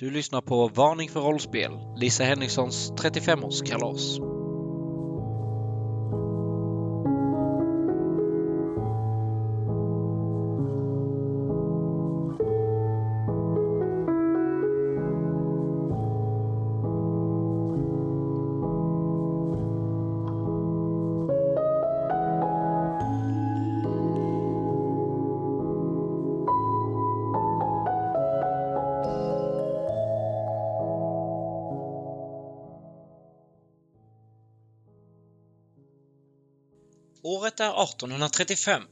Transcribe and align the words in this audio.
Du 0.00 0.10
lyssnar 0.10 0.40
på 0.40 0.68
Varning 0.68 1.08
för 1.08 1.20
rollspel, 1.20 1.70
Lisa 1.96 2.24
Henrikssons 2.24 2.92
35-årskalas. 2.92 4.27
Året 37.60 37.74
är 37.74 37.84
1835, 37.84 38.82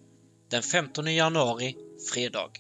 den 0.51 0.63
15 0.63 1.15
januari, 1.15 1.77
fredag. 2.13 2.51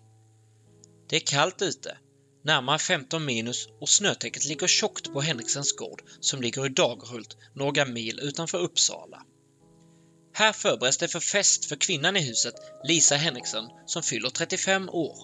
Det 1.08 1.16
är 1.16 1.20
kallt 1.20 1.62
ute, 1.62 1.98
närmare 2.44 2.78
15 2.78 3.24
minus 3.24 3.68
och 3.80 3.88
snötäcket 3.88 4.44
ligger 4.44 4.66
tjockt 4.66 5.12
på 5.12 5.20
Henriksens 5.20 5.72
gård 5.72 6.02
som 6.20 6.42
ligger 6.42 6.66
i 6.66 6.68
Dagerhult 6.68 7.36
några 7.54 7.84
mil 7.84 8.20
utanför 8.22 8.58
Uppsala. 8.58 9.22
Här 10.34 10.52
förbereds 10.52 10.98
det 10.98 11.08
för 11.08 11.20
fest 11.20 11.64
för 11.64 11.76
kvinnan 11.76 12.16
i 12.16 12.20
huset, 12.20 12.54
Lisa 12.84 13.16
Henriksen, 13.16 13.64
som 13.86 14.02
fyller 14.02 14.30
35 14.30 14.88
år. 14.88 15.16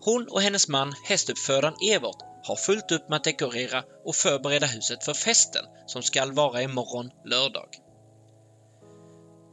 Hon 0.00 0.28
och 0.28 0.42
hennes 0.42 0.68
man, 0.68 0.94
hästuppfödaren 1.04 1.74
Evert, 1.90 2.22
har 2.44 2.56
fullt 2.56 2.92
upp 2.92 3.08
med 3.08 3.16
att 3.16 3.24
dekorera 3.24 3.84
och 4.04 4.16
förbereda 4.16 4.66
huset 4.66 5.04
för 5.04 5.14
festen 5.14 5.64
som 5.86 6.02
skall 6.02 6.32
vara 6.32 6.62
imorgon 6.62 7.10
lördag. 7.24 7.91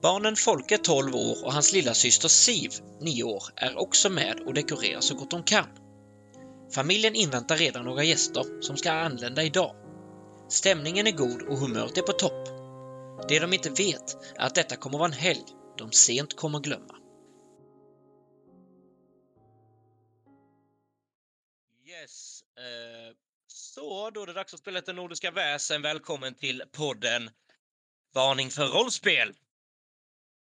Barnen 0.02 0.36
Folke 0.36 0.78
12 0.78 1.16
år 1.16 1.45
och 1.45 1.53
hans 1.53 1.73
lilla 1.73 1.94
syster 1.94 2.28
Siv 2.28 2.72
9 3.02 3.23
år 3.23 3.44
är 3.55 3.80
också 3.80 4.09
med 4.09 4.39
och 4.39 4.53
dekorerar 4.53 5.02
så 5.02 5.16
gott 5.16 5.31
de 5.31 5.44
kan. 5.44 5.67
Familjen 6.75 7.16
inväntar 7.16 7.58
redan 7.58 7.86
några 7.86 8.03
gäster 8.03 8.61
som 8.61 8.78
ska 8.78 8.91
anlända 8.91 9.44
idag. 9.44 9.75
Stämningen 10.50 11.08
är 11.08 11.11
god 11.11 11.41
och 11.41 11.58
humöret 11.58 11.97
är 11.97 12.02
på 12.02 12.11
topp. 12.11 12.47
Det 13.30 13.39
de 13.39 13.53
inte 13.53 13.69
vet 13.69 14.17
är 14.36 14.45
att 14.45 14.56
detta 14.56 14.75
kommer 14.75 14.97
vara 14.97 15.08
en 15.08 15.14
helg 15.14 15.45
de 15.78 15.91
sent 15.91 16.36
kommer 16.36 16.59
glömma. 16.59 16.95
Yes. 21.86 22.44
Eh, 22.58 23.16
så, 23.47 24.09
då 24.09 24.22
är 24.22 24.28
det 24.28 24.34
dags 24.34 24.53
att 24.53 24.59
spela 24.59 24.80
lite 24.80 24.94
Nordiska 24.94 25.31
väsen. 25.31 25.81
Välkommen 25.81 26.36
till 26.36 26.63
podden 26.72 27.30
Varning 28.13 28.50
för 28.50 28.67
rollspel. 28.67 29.34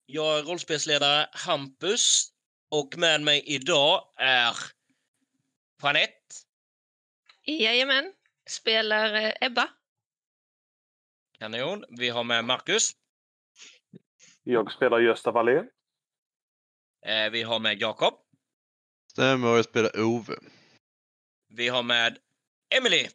Jag 0.10 0.40
är 0.40 0.44
rollspelsledare 0.44 1.30
Hampus 1.32 2.34
och 2.72 2.98
med 2.98 3.22
mig 3.22 3.44
idag 3.46 4.14
är 4.16 4.56
Jeanette. 5.84 6.36
Jajamän, 7.44 8.14
spelar 8.50 9.14
eh, 9.14 9.34
Ebba. 9.42 9.70
Kanon. 11.38 11.86
Vi 11.90 12.10
har 12.10 12.24
med 12.24 12.46
Marcus. 12.46 12.92
Jag 14.44 14.72
spelar 14.72 15.00
Gösta 15.00 15.32
Wallén. 15.32 15.70
Eh, 17.06 17.30
vi 17.32 17.44
har 17.44 17.60
med 17.60 17.82
Jakob. 17.82 18.14
Stämmer, 19.12 19.48
jag 19.48 19.66
spelar 19.66 20.00
Ove. 20.00 20.34
Vi 21.48 21.68
har 21.68 21.84
med 21.84 22.18
Emily. 22.70 23.10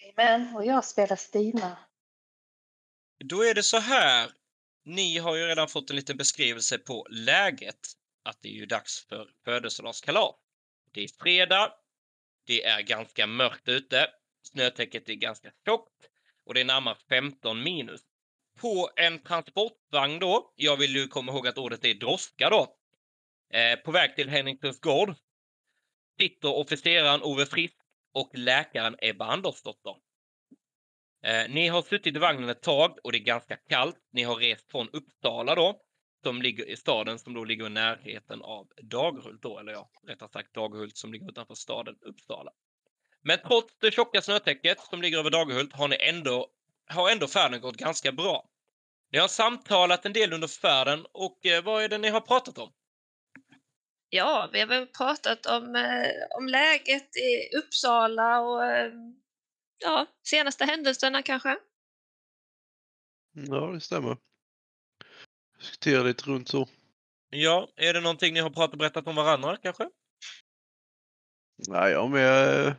Jajamän, 0.00 0.56
och 0.56 0.66
jag 0.66 0.84
spelar 0.84 1.16
Stina. 1.16 1.78
Då 3.24 3.42
är 3.42 3.54
det 3.54 3.62
så 3.62 3.78
här. 3.78 4.43
Ni 4.84 5.18
har 5.18 5.36
ju 5.36 5.46
redan 5.46 5.68
fått 5.68 5.90
en 5.90 5.96
liten 5.96 6.16
beskrivelse 6.16 6.78
på 6.78 7.06
läget. 7.10 7.78
Att 8.22 8.42
det 8.42 8.48
är 8.48 8.52
ju 8.52 8.66
dags 8.66 9.04
för 9.08 9.30
födelsedagskalas. 9.44 10.34
Det 10.92 11.04
är 11.04 11.08
fredag. 11.22 11.72
Det 12.46 12.64
är 12.64 12.82
ganska 12.82 13.26
mörkt 13.26 13.68
ute. 13.68 14.10
Snötäcket 14.42 15.08
är 15.08 15.14
ganska 15.14 15.50
tjockt 15.66 16.08
och 16.46 16.54
det 16.54 16.60
är 16.60 16.64
närmare 16.64 16.96
15 17.08 17.62
minus. 17.62 18.00
På 18.60 18.90
en 18.96 19.22
transportvagn 19.22 20.18
då, 20.18 20.52
jag 20.56 20.76
vill 20.76 20.96
ju 20.96 21.08
komma 21.08 21.32
ihåg 21.32 21.46
att 21.46 21.58
ordet 21.58 21.84
är 21.84 21.94
droska 21.94 22.50
då, 22.50 22.76
eh, 23.58 23.78
på 23.78 23.90
väg 23.90 24.16
till 24.16 24.28
Henningsens 24.28 24.80
gård 24.80 25.14
sitter 26.18 26.48
officeraren 26.48 27.22
Ove 27.22 27.46
Frisk 27.46 27.74
och 28.12 28.30
läkaren 28.34 28.96
Ebba 28.98 29.26
Andersdotter. 29.26 29.94
Eh, 31.24 31.48
ni 31.48 31.68
har 31.68 31.82
suttit 31.82 32.16
i 32.16 32.18
vagnen 32.18 32.48
ett 32.48 32.62
tag 32.62 32.98
och 33.04 33.12
det 33.12 33.18
är 33.18 33.24
ganska 33.24 33.56
kallt. 33.56 33.96
Ni 34.12 34.22
har 34.22 34.36
rest 34.36 34.70
från 34.70 34.88
Uppsala 34.88 35.54
då, 35.54 35.80
som 36.22 36.42
ligger 36.42 36.68
i 36.68 36.76
staden 36.76 37.18
som 37.18 37.34
då 37.34 37.44
ligger 37.44 37.66
i 37.66 37.70
närheten 37.70 38.42
av 38.42 38.68
Dagerhult 38.82 39.42
då, 39.42 39.58
eller 39.58 39.72
ja, 39.72 39.90
rättare 40.06 40.28
sagt 40.28 40.54
Dagerhult 40.54 40.96
som 40.96 41.12
ligger 41.12 41.30
utanför 41.30 41.54
staden 41.54 41.96
Uppsala. 42.00 42.50
Men 43.22 43.38
trots 43.38 43.78
det 43.78 43.90
tjocka 43.90 44.22
snötäcket 44.22 44.80
som 44.80 45.02
ligger 45.02 45.18
över 45.18 45.30
Dagerhult 45.30 45.72
har 45.72 45.88
ni 45.88 45.96
ändå, 46.00 46.46
har 46.88 47.10
ändå 47.10 47.26
färden 47.26 47.60
gått 47.60 47.76
ganska 47.76 48.12
bra. 48.12 48.48
Ni 49.12 49.18
har 49.18 49.28
samtalat 49.28 50.06
en 50.06 50.12
del 50.12 50.32
under 50.32 50.48
färden 50.48 51.06
och 51.12 51.46
eh, 51.46 51.64
vad 51.64 51.84
är 51.84 51.88
det 51.88 51.98
ni 51.98 52.08
har 52.08 52.20
pratat 52.20 52.58
om? 52.58 52.72
Ja, 54.08 54.48
vi 54.52 54.60
har 54.60 54.66
väl 54.66 54.86
pratat 54.86 55.46
om, 55.46 55.76
eh, 55.76 56.38
om 56.38 56.48
läget 56.48 57.16
i 57.16 57.56
Uppsala 57.56 58.40
och 58.40 58.62
ja, 59.78 60.06
senaste 60.22 60.64
händelserna 60.64 61.22
kanske. 61.22 61.58
Ja, 63.32 63.66
det 63.66 63.80
stämmer. 63.80 64.16
Diskutera 65.58 66.02
lite 66.02 66.24
runt 66.30 66.48
så. 66.48 66.68
Ja, 67.30 67.68
är 67.76 67.94
det 67.94 68.00
någonting 68.00 68.34
ni 68.34 68.40
har 68.40 68.50
pratat 68.50 68.72
och 68.72 68.78
berättat 68.78 69.06
om 69.06 69.16
varandra 69.16 69.56
kanske? 69.56 69.90
Nej, 71.68 71.92
jag 71.92 72.10
med. 72.10 72.74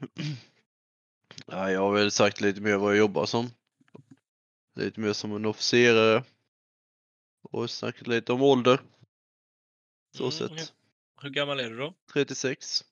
Nej, 1.48 1.74
jag 1.74 1.80
har 1.82 1.94
väl 1.94 2.12
sagt 2.12 2.42
lite 2.42 2.62
mer 2.62 2.78
vad 2.78 2.92
jag 2.92 2.98
jobbar 2.98 3.26
som. 3.26 3.50
Lite 4.76 5.00
mer 5.00 5.14
som 5.14 5.36
en 5.36 5.46
officerare. 5.46 6.24
Och 7.42 7.70
snackat 7.70 8.08
lite 8.08 8.34
om 8.34 8.42
ålder. 8.42 8.80
Så 10.18 10.24
Mm, 10.24 10.32
sett. 10.32 10.52
ja. 10.52 11.22
Hur 11.22 11.30
gammal 11.30 11.60
är 11.60 11.70
du 11.70 11.78
då? 11.78 11.94
36. 12.14 12.84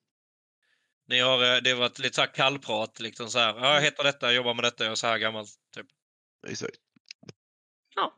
Ni 1.05 1.19
har, 1.19 1.55
eh, 1.55 1.61
det 1.61 1.71
har 1.71 1.79
varit 1.79 1.99
lite 1.99 2.15
så 2.15 2.21
här 2.21 2.33
kallprat, 2.33 2.99
liksom 2.99 3.29
så 3.29 3.39
här. 3.39 3.55
Ja, 3.55 3.73
jag 3.73 3.81
heter 3.81 4.03
detta, 4.03 4.25
jag 4.25 4.35
jobbar 4.35 4.53
med 4.53 4.63
detta, 4.63 4.83
jag 4.83 4.91
är 4.91 4.95
så 4.95 5.07
här 5.07 5.17
gammal. 5.17 5.45
Typ. 5.75 5.87
Exakt. 6.47 6.77
Ja, 7.95 8.15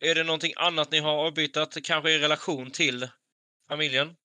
Är 0.00 0.14
det 0.14 0.24
någonting 0.24 0.52
annat 0.56 0.90
ni 0.90 0.98
har 0.98 1.26
avbytat, 1.26 1.76
kanske 1.84 2.10
i 2.10 2.18
relation 2.18 2.70
till 2.70 3.08
familjen? 3.68 4.16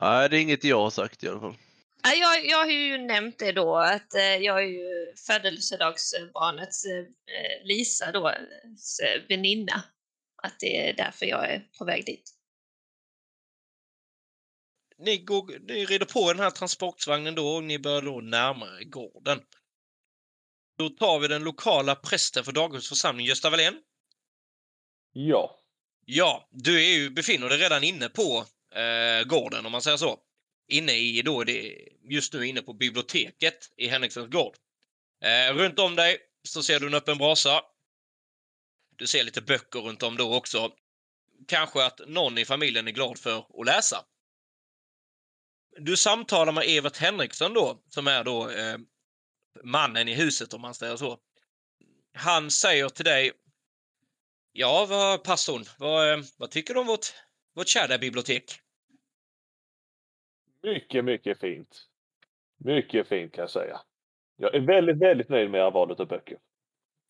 Nej, 0.00 0.28
det 0.28 0.36
är 0.36 0.40
inget 0.40 0.64
jag 0.64 0.80
har 0.80 0.90
sagt 0.90 1.24
i 1.24 1.28
alla 1.28 1.40
fall. 1.40 1.54
Ja, 2.02 2.14
Jag, 2.14 2.46
jag 2.46 2.58
har 2.58 2.70
ju 2.70 2.98
nämnt 2.98 3.38
det 3.38 3.52
då 3.52 3.76
att 3.76 4.14
eh, 4.14 4.22
jag 4.22 4.58
är 4.58 4.68
ju 4.68 5.14
födelsedagsbarnets 5.26 6.84
eh, 6.84 7.06
Lisa 7.64 8.12
då, 8.12 8.32
väninna. 9.28 9.84
Att 10.42 10.60
det 10.60 10.88
är 10.88 10.94
därför 10.94 11.26
jag 11.26 11.50
är 11.50 11.66
på 11.78 11.84
väg 11.84 12.06
dit. 12.06 12.34
Ni, 14.98 15.16
går, 15.16 15.58
ni 15.58 15.84
rider 15.84 16.06
på 16.06 16.32
den 16.32 16.42
här 16.42 16.50
transportvagnen 16.50 17.34
då 17.34 17.48
och 17.48 17.64
ni 17.64 17.78
börjar 17.78 18.02
då 18.02 18.20
närmare 18.20 18.84
gården. 18.84 19.40
Då 20.78 20.88
tar 20.88 21.18
vi 21.18 21.28
den 21.28 21.44
lokala 21.44 21.94
prästen 21.94 22.44
för 22.44 22.52
Daghults 22.52 22.88
församling, 22.88 23.26
Gösta 23.26 23.50
Wallén. 23.50 23.82
Ja. 25.12 25.60
Ja, 26.06 26.48
du 26.50 26.84
är 26.84 26.98
ju, 26.98 27.10
befinner 27.10 27.48
dig 27.48 27.58
redan 27.58 27.84
inne 27.84 28.08
på 28.08 28.44
eh, 28.74 29.28
gården 29.28 29.66
om 29.66 29.72
man 29.72 29.82
säger 29.82 29.96
så. 29.96 30.18
Inne 30.68 30.92
i, 30.92 31.22
då 31.22 31.40
är 31.40 31.44
det 31.44 31.88
just 32.10 32.32
nu 32.32 32.46
inne 32.46 32.62
på 32.62 32.72
biblioteket 32.72 33.72
i 33.76 33.88
Henriksens 33.88 34.30
gård. 34.30 34.56
Eh, 35.24 35.54
runt 35.54 35.78
om 35.78 35.96
dig 35.96 36.18
så 36.48 36.62
ser 36.62 36.80
du 36.80 36.86
en 36.86 36.94
öppen 36.94 37.18
brasa. 37.18 37.62
Du 38.96 39.06
ser 39.06 39.24
lite 39.24 39.42
böcker 39.42 39.80
runt 39.80 40.02
om 40.02 40.16
då 40.16 40.34
också. 40.34 40.72
Kanske 41.48 41.84
att 41.84 42.00
någon 42.06 42.38
i 42.38 42.44
familjen 42.44 42.88
är 42.88 42.92
glad 42.92 43.18
för 43.18 43.38
att 43.38 43.66
läsa. 43.66 44.04
Du 45.80 45.96
samtalar 45.96 46.52
med 46.52 46.64
Evert 46.66 46.96
Henriksson 46.96 47.54
då, 47.54 47.82
som 47.88 48.06
är 48.06 48.24
då 48.24 48.50
eh, 48.50 48.78
mannen 49.64 50.08
i 50.08 50.14
huset 50.14 50.54
om 50.54 50.60
man 50.60 50.74
säger 50.74 50.96
så. 50.96 51.18
Han 52.14 52.50
säger 52.50 52.88
till 52.88 53.04
dig 53.04 53.32
Ja, 54.60 54.86
vad, 54.88 55.24
pastorn, 55.24 55.64
vad, 55.78 56.12
eh, 56.12 56.18
vad 56.38 56.50
tycker 56.50 56.74
du 56.74 56.80
om 56.80 56.86
vårt, 56.86 57.06
vårt 57.54 57.68
kära 57.68 57.98
bibliotek? 57.98 58.44
Mycket, 60.62 61.04
mycket 61.04 61.40
fint. 61.40 61.88
Mycket 62.56 63.08
fint 63.08 63.32
kan 63.32 63.42
jag 63.42 63.50
säga. 63.50 63.80
Jag 64.36 64.54
är 64.54 64.60
väldigt, 64.60 64.98
väldigt 64.98 65.28
nöjd 65.28 65.50
med 65.50 65.72
valet 65.72 66.00
av 66.00 66.06
böcker. 66.06 66.38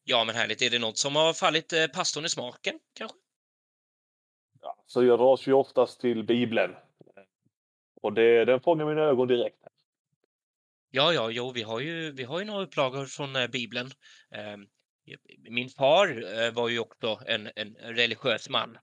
Ja, 0.04 0.24
men 0.24 0.34
härligt. 0.34 0.62
Är 0.62 0.70
det 0.70 0.78
något 0.78 0.98
som 0.98 1.16
har 1.16 1.32
fallit 1.32 1.72
eh, 1.72 1.86
pastorn 1.86 2.24
i 2.24 2.28
smaken, 2.28 2.78
kanske? 2.94 3.16
Ja, 4.60 4.84
så 4.86 5.04
jag 5.04 5.18
dras 5.18 5.46
ju 5.46 5.52
oftast 5.52 6.00
till 6.00 6.24
Bibeln. 6.24 6.74
Och 8.02 8.12
det, 8.12 8.44
den 8.44 8.60
fångar 8.60 8.86
mina 8.86 9.00
ögon 9.00 9.28
direkt. 9.28 9.62
Ja, 10.90 11.12
ja, 11.12 11.30
jo, 11.30 11.52
vi 11.52 11.62
har 11.62 11.80
ju, 11.80 12.12
vi 12.12 12.24
har 12.24 12.38
ju 12.38 12.44
några 12.44 12.62
upplagor 12.62 13.04
från 13.04 13.36
eh, 13.36 13.46
Bibeln. 13.46 13.90
Eh, 14.30 14.56
min 15.50 15.68
far 15.68 16.38
eh, 16.38 16.52
var 16.52 16.68
ju 16.68 16.78
också 16.78 17.20
en, 17.26 17.50
en 17.56 17.74
religiös 17.74 18.48
man. 18.48 18.78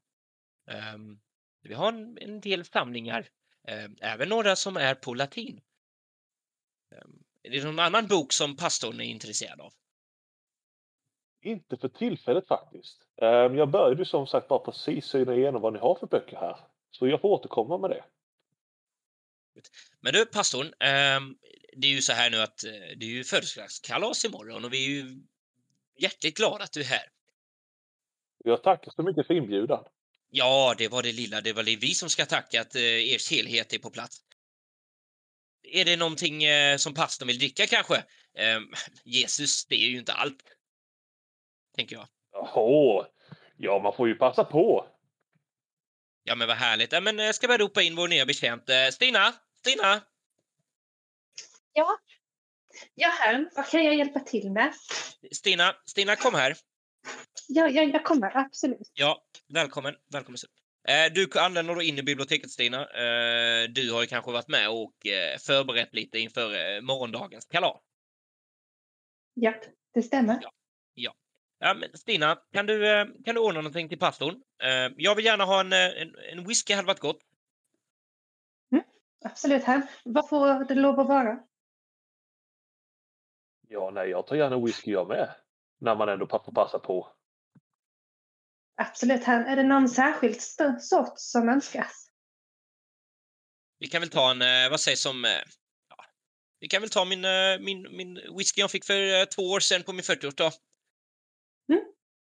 Eh, 0.71 0.97
vi 1.61 1.73
har 1.73 1.87
en, 1.87 2.17
en 2.21 2.39
del 2.39 2.65
samlingar, 2.65 3.27
eh, 3.67 3.89
även 4.01 4.29
några 4.29 4.55
som 4.55 4.77
är 4.77 4.95
på 4.95 5.13
latin. 5.13 5.61
Eh, 6.91 7.01
är 7.43 7.49
det 7.49 7.63
någon 7.63 7.79
annan 7.79 8.07
bok 8.07 8.33
som 8.33 8.57
pastorn 8.57 8.99
är 8.99 9.05
intresserad 9.05 9.61
av? 9.61 9.73
Inte 11.41 11.77
för 11.77 11.87
tillfället 11.87 12.47
faktiskt. 12.47 13.01
Ehm, 13.21 13.55
Jag 13.55 13.69
började 13.69 14.01
ju 14.01 14.05
som 14.05 14.27
sagt 14.27 14.47
bara 14.47 14.59
precis 14.59 15.05
syna 15.05 15.35
igenom 15.35 15.61
vad 15.61 15.73
ni 15.73 15.79
har 15.79 15.95
för 15.95 16.07
böcker 16.07 16.37
här. 16.37 16.57
Så 16.91 17.07
jag 17.07 17.21
får 17.21 17.29
återkomma 17.29 17.77
med 17.77 17.89
det. 17.89 18.03
Men 20.01 20.13
du, 20.13 20.25
pastorn, 20.25 20.73
ehm, 20.79 21.35
det 21.77 21.87
är 21.87 21.91
ju 21.91 22.01
så 22.01 22.13
här 22.13 22.29
nu 22.29 22.41
att 22.41 22.63
eh, 22.63 22.71
det 22.71 23.05
är 23.05 23.09
ju 23.09 23.23
födelsedagskalas 23.23 24.25
imorgon 24.25 24.65
och 24.65 24.73
vi 24.73 24.85
är 24.85 24.89
ju 24.89 25.21
hjärtligt 25.99 26.37
glada 26.37 26.63
att 26.63 26.73
du 26.73 26.79
är 26.79 26.85
här. 26.85 27.09
Jag 28.43 28.63
tackar 28.63 28.91
så 28.91 29.03
mycket 29.03 29.27
för 29.27 29.33
inbjudan. 29.33 29.83
Ja, 30.29 30.75
det 30.77 30.87
var 30.87 31.03
det 31.03 31.11
lilla. 31.11 31.41
Det 31.41 31.53
var 31.53 31.63
det 31.63 31.75
vi 31.75 31.93
som 31.93 32.09
ska 32.09 32.25
tacka 32.25 32.61
att 32.61 32.75
eh, 32.75 32.81
ers 32.81 33.31
helhet 33.31 33.73
är 33.73 33.79
på 33.79 33.89
plats. 33.89 34.17
Är 35.63 35.85
det 35.85 35.97
någonting 35.97 36.43
eh, 36.43 36.77
som 36.77 36.93
pastorn 36.93 37.27
vill 37.27 37.39
dricka 37.39 37.67
kanske? 37.67 37.95
Eh, 38.37 38.59
Jesus, 39.03 39.65
det 39.65 39.75
är 39.75 39.87
ju 39.87 39.97
inte 39.97 40.13
allt. 40.13 40.43
Tänker 41.75 41.95
jag. 41.95 42.07
Jaha, 42.31 43.05
ja 43.57 43.79
man 43.79 43.93
får 43.95 44.07
ju 44.07 44.15
passa 44.15 44.43
på. 44.43 44.87
Ja, 46.23 46.35
men 46.35 46.47
vad 46.47 46.57
härligt. 46.57 46.91
Ja, 46.91 47.01
men 47.01 47.19
jag 47.19 47.35
ska 47.35 47.47
bara 47.47 47.57
ropa 47.57 47.81
in 47.81 47.95
vår 47.95 48.07
nya 48.07 48.25
betjänt. 48.25 48.69
Stina! 48.91 49.33
Stina! 49.65 50.01
Ja. 51.73 51.99
Ja, 52.95 53.09
här. 53.09 53.49
Vad 53.55 53.69
kan 53.69 53.83
jag 53.85 53.95
hjälpa 53.95 54.19
till 54.19 54.51
med? 54.51 54.73
Stina, 55.31 55.75
Stina, 55.85 56.15
kom 56.15 56.33
här. 56.33 56.57
Ja, 57.47 57.67
ja 57.67 57.83
jag 57.83 58.03
kommer. 58.05 58.37
Absolut. 58.37 58.91
Ja, 58.93 59.25
välkommen. 59.53 59.95
Välkommen. 60.11 60.37
Eh, 60.87 61.13
Du 61.13 61.39
anländer 61.39 61.75
då 61.75 61.81
in 61.81 61.97
i 61.97 62.03
biblioteket, 62.03 62.51
Stina. 62.51 62.81
Eh, 62.81 63.69
Du 63.69 63.91
har 63.91 64.01
ju 64.01 64.07
kanske 64.07 64.31
varit 64.31 64.47
med 64.47 64.69
och 64.69 65.07
eh, 65.07 65.37
förberett 65.37 65.93
lite 65.93 66.19
inför 66.19 66.81
morgondagens 66.81 67.45
kalas. 67.45 67.81
Ja, 69.33 69.53
det 69.93 70.03
stämmer. 70.03 70.39
Ja, 71.59 71.73
men 71.73 71.97
Stina, 71.97 72.37
kan 72.53 72.65
du, 72.65 73.05
kan 73.25 73.35
du 73.35 73.41
ordna 73.41 73.61
någonting 73.61 73.89
till 73.89 73.99
pastorn? 73.99 74.41
Jag 74.97 75.15
vill 75.15 75.25
gärna 75.25 75.45
ha 75.45 75.59
en, 75.59 75.73
en, 75.73 76.15
en 76.31 76.47
whisky, 76.47 76.73
hade 76.73 76.87
varit 76.87 76.99
gott. 76.99 77.19
Absolut, 79.25 79.63
här. 79.63 79.89
Vad 80.05 80.29
får 80.29 80.65
det 80.65 80.75
lov 80.75 80.99
att 80.99 81.07
vara? 81.07 81.39
Ja, 83.67 83.91
nej, 83.93 84.09
jag 84.09 84.27
tar 84.27 84.35
gärna 84.35 84.59
whisky 84.59 84.91
jag 84.91 85.07
med. 85.07 85.35
När 85.79 85.95
man 85.95 86.09
ändå 86.09 86.27
får 86.27 86.51
passa 86.51 86.79
på. 86.79 87.11
Absolut, 88.75 89.23
här. 89.23 89.45
Är 89.45 89.55
det 89.55 89.63
någon 89.63 89.89
särskild 89.89 90.41
sort 90.81 91.13
som 91.15 91.49
önskas? 91.49 92.11
Vi 93.79 93.87
kan 93.87 94.01
väl 94.01 94.09
ta 94.09 94.31
en, 94.31 94.41
eh, 94.41 94.69
vad 94.69 94.79
sägs 94.79 95.05
om... 95.05 95.25
eh, 95.25 95.31
Ja, 95.89 96.05
vi 96.59 96.67
kan 96.67 96.81
väl 96.81 96.89
ta 96.89 97.05
min, 97.05 97.25
eh, 97.25 97.59
min, 97.59 97.97
min 97.97 98.19
whisky 98.37 98.61
jag 98.61 98.71
fick 98.71 98.85
för 98.85 99.25
två 99.25 99.41
år 99.41 99.59
sedan 99.59 99.83
på 99.83 99.93
min 99.93 100.03
40-årsdag. 100.03 100.51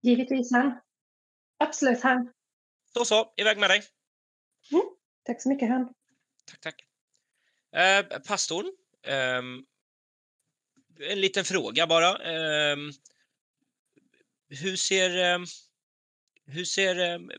Givetvis, 0.03 0.53
här. 0.53 0.81
Absolut, 1.59 2.03
här. 2.03 2.33
Så 2.95 3.05
så, 3.05 3.35
iväg 3.37 3.59
med 3.59 3.71
dig. 3.71 3.83
Tack 5.25 5.43
så 5.43 5.49
mycket, 5.49 5.69
här. 5.69 5.89
Tack, 6.45 6.61
tack. 6.61 6.86
Eh, 7.77 8.19
pastorn, 8.29 8.73
ehm, 9.03 9.65
en 11.11 11.21
liten 11.21 11.45
fråga 11.45 11.87
bara. 11.87 12.19
Ehm, 12.19 12.91
hur 14.49 14.77
ser, 14.77 15.19
ehm, 15.19 15.45
hur 16.47 16.65
ser 16.65 16.99
ehm, 16.99 17.31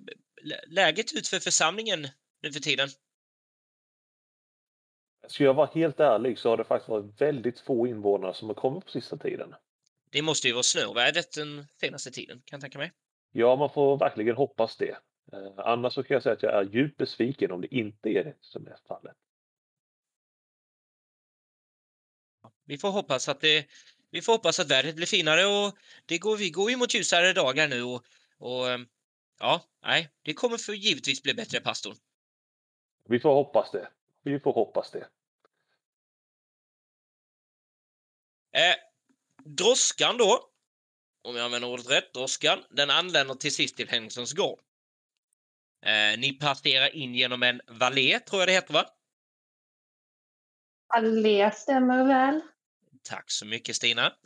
lä- 0.42 0.64
läget 0.68 1.14
ut 1.14 1.28
för 1.28 1.40
församlingen 1.40 2.08
nu 2.42 2.52
för 2.52 2.60
tiden? 2.60 2.90
Ska 5.28 5.44
jag 5.44 5.54
vara 5.54 5.70
helt 5.74 6.00
ärlig 6.00 6.40
så 6.40 6.50
har 6.50 6.58
det 6.58 6.64
faktiskt 6.64 6.90
varit 6.90 7.22
väldigt 7.22 7.60
få 7.60 7.88
invånare 7.88 8.34
som 8.34 8.48
har 8.48 8.56
kommit 8.56 8.86
på 8.86 8.92
sista 8.92 9.18
tiden. 9.18 9.56
Det 10.10 10.22
måste 10.22 10.48
ju 10.48 10.54
vara 10.54 10.64
snöovädret 10.64 11.32
den 11.32 11.66
senaste 11.80 12.12
tiden, 12.12 12.42
kan 12.46 12.58
jag 12.58 12.62
tänka 12.62 12.78
mig. 12.78 12.92
Ja, 13.32 13.56
man 13.56 13.70
får 13.70 13.98
verkligen 13.98 14.36
hoppas 14.36 14.78
det. 14.78 14.98
Eh, 15.34 15.52
annars 15.58 15.94
så 15.94 16.04
kan 16.04 16.14
jag 16.16 16.24
säga 16.24 16.34
att 16.34 16.44
jag 16.44 16.54
är 16.54 16.64
djupt 16.64 16.98
besviken 16.98 17.52
om 17.52 17.62
det 17.62 17.76
inte 17.76 18.10
är 18.10 18.24
det 18.24 18.36
som 18.42 18.68
är 18.68 18.78
fallet. 18.88 19.16
Vi 22.68 22.78
får 22.78 22.92
hoppas 22.92 23.30
att 23.30 23.42
det, 23.42 23.68
vi 24.12 24.22
får 24.22 24.34
hoppas 24.34 24.60
att 24.60 24.72
vädret 24.72 24.96
blir 24.96 25.06
finare 25.06 25.46
och 25.46 25.78
det 26.06 26.18
går, 26.18 26.38
vi 26.38 26.50
går 26.50 26.70
ju 26.70 26.78
mot 26.78 26.94
ljusare 26.94 27.34
dagar 27.34 27.68
nu 27.68 27.84
och, 27.84 28.06
och 28.38 28.70
ehm, 28.70 28.88
ja, 29.40 29.64
nej, 29.82 30.10
det 30.22 30.34
kommer 30.34 30.58
för 30.58 30.74
givetvis 30.74 31.24
bli 31.24 31.34
bättre, 31.34 31.60
pastorn. 31.60 31.96
Vi 33.10 33.20
får 33.20 33.34
hoppas 33.34 33.72
det. 33.72 33.90
Vi 34.24 34.40
får 34.40 34.54
hoppas 34.54 34.92
det. 34.92 35.08
Eh, 38.52 38.76
droskan 39.44 40.18
då, 40.18 40.50
om 41.22 41.36
jag 41.36 41.46
använder 41.46 41.70
ordet 41.70 41.90
rätt, 41.90 42.14
droskan, 42.14 42.64
den 42.70 42.90
anländer 42.90 43.36
till 43.36 43.56
sist 43.56 43.78
till 43.78 43.90
Henningsons 43.90 44.34
gård. 44.34 44.60
Eh, 45.86 46.20
ni 46.20 46.34
passerar 46.34 46.96
in 46.96 47.16
genom 47.16 47.44
en 47.44 47.62
vallé, 47.68 48.20
tror 48.20 48.42
jag 48.42 48.48
det 48.48 48.54
heter, 48.54 48.74
va? 48.74 48.86
Allé 50.88 51.52
stämmer 51.52 52.08
väl. 52.08 52.42
Tack 53.10 53.32
så 53.32 53.46
mycket, 53.46 53.76
Stina. 53.76 54.14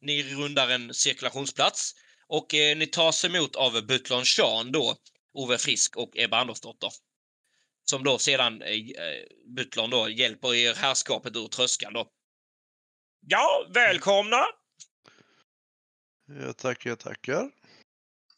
ni 0.00 0.22
rundar 0.22 0.68
en 0.68 0.94
cirkulationsplats 0.94 1.94
och 2.26 2.54
eh, 2.54 2.76
ni 2.76 2.86
tas 2.86 3.24
emot 3.24 3.56
av 3.56 3.86
butlern 3.86 4.24
Sean 4.24 4.72
då, 4.72 4.96
Ove 5.34 5.58
Frisk 5.58 5.96
och 5.96 6.18
Ebba 6.18 6.40
Andersdotter. 6.40 6.90
Som 7.84 8.04
då 8.04 8.18
sedan, 8.18 8.62
eh, 8.62 8.76
butlern 9.46 9.90
då, 9.90 10.08
hjälper 10.08 10.54
er 10.54 10.74
herrskapet 10.74 11.36
ur 11.36 11.48
tröskan 11.48 11.92
då. 11.92 12.10
Ja, 13.26 13.66
välkomna! 13.74 14.46
Jag 16.26 16.56
tackar, 16.56 16.90
jag 16.90 16.98
tackar. 16.98 17.50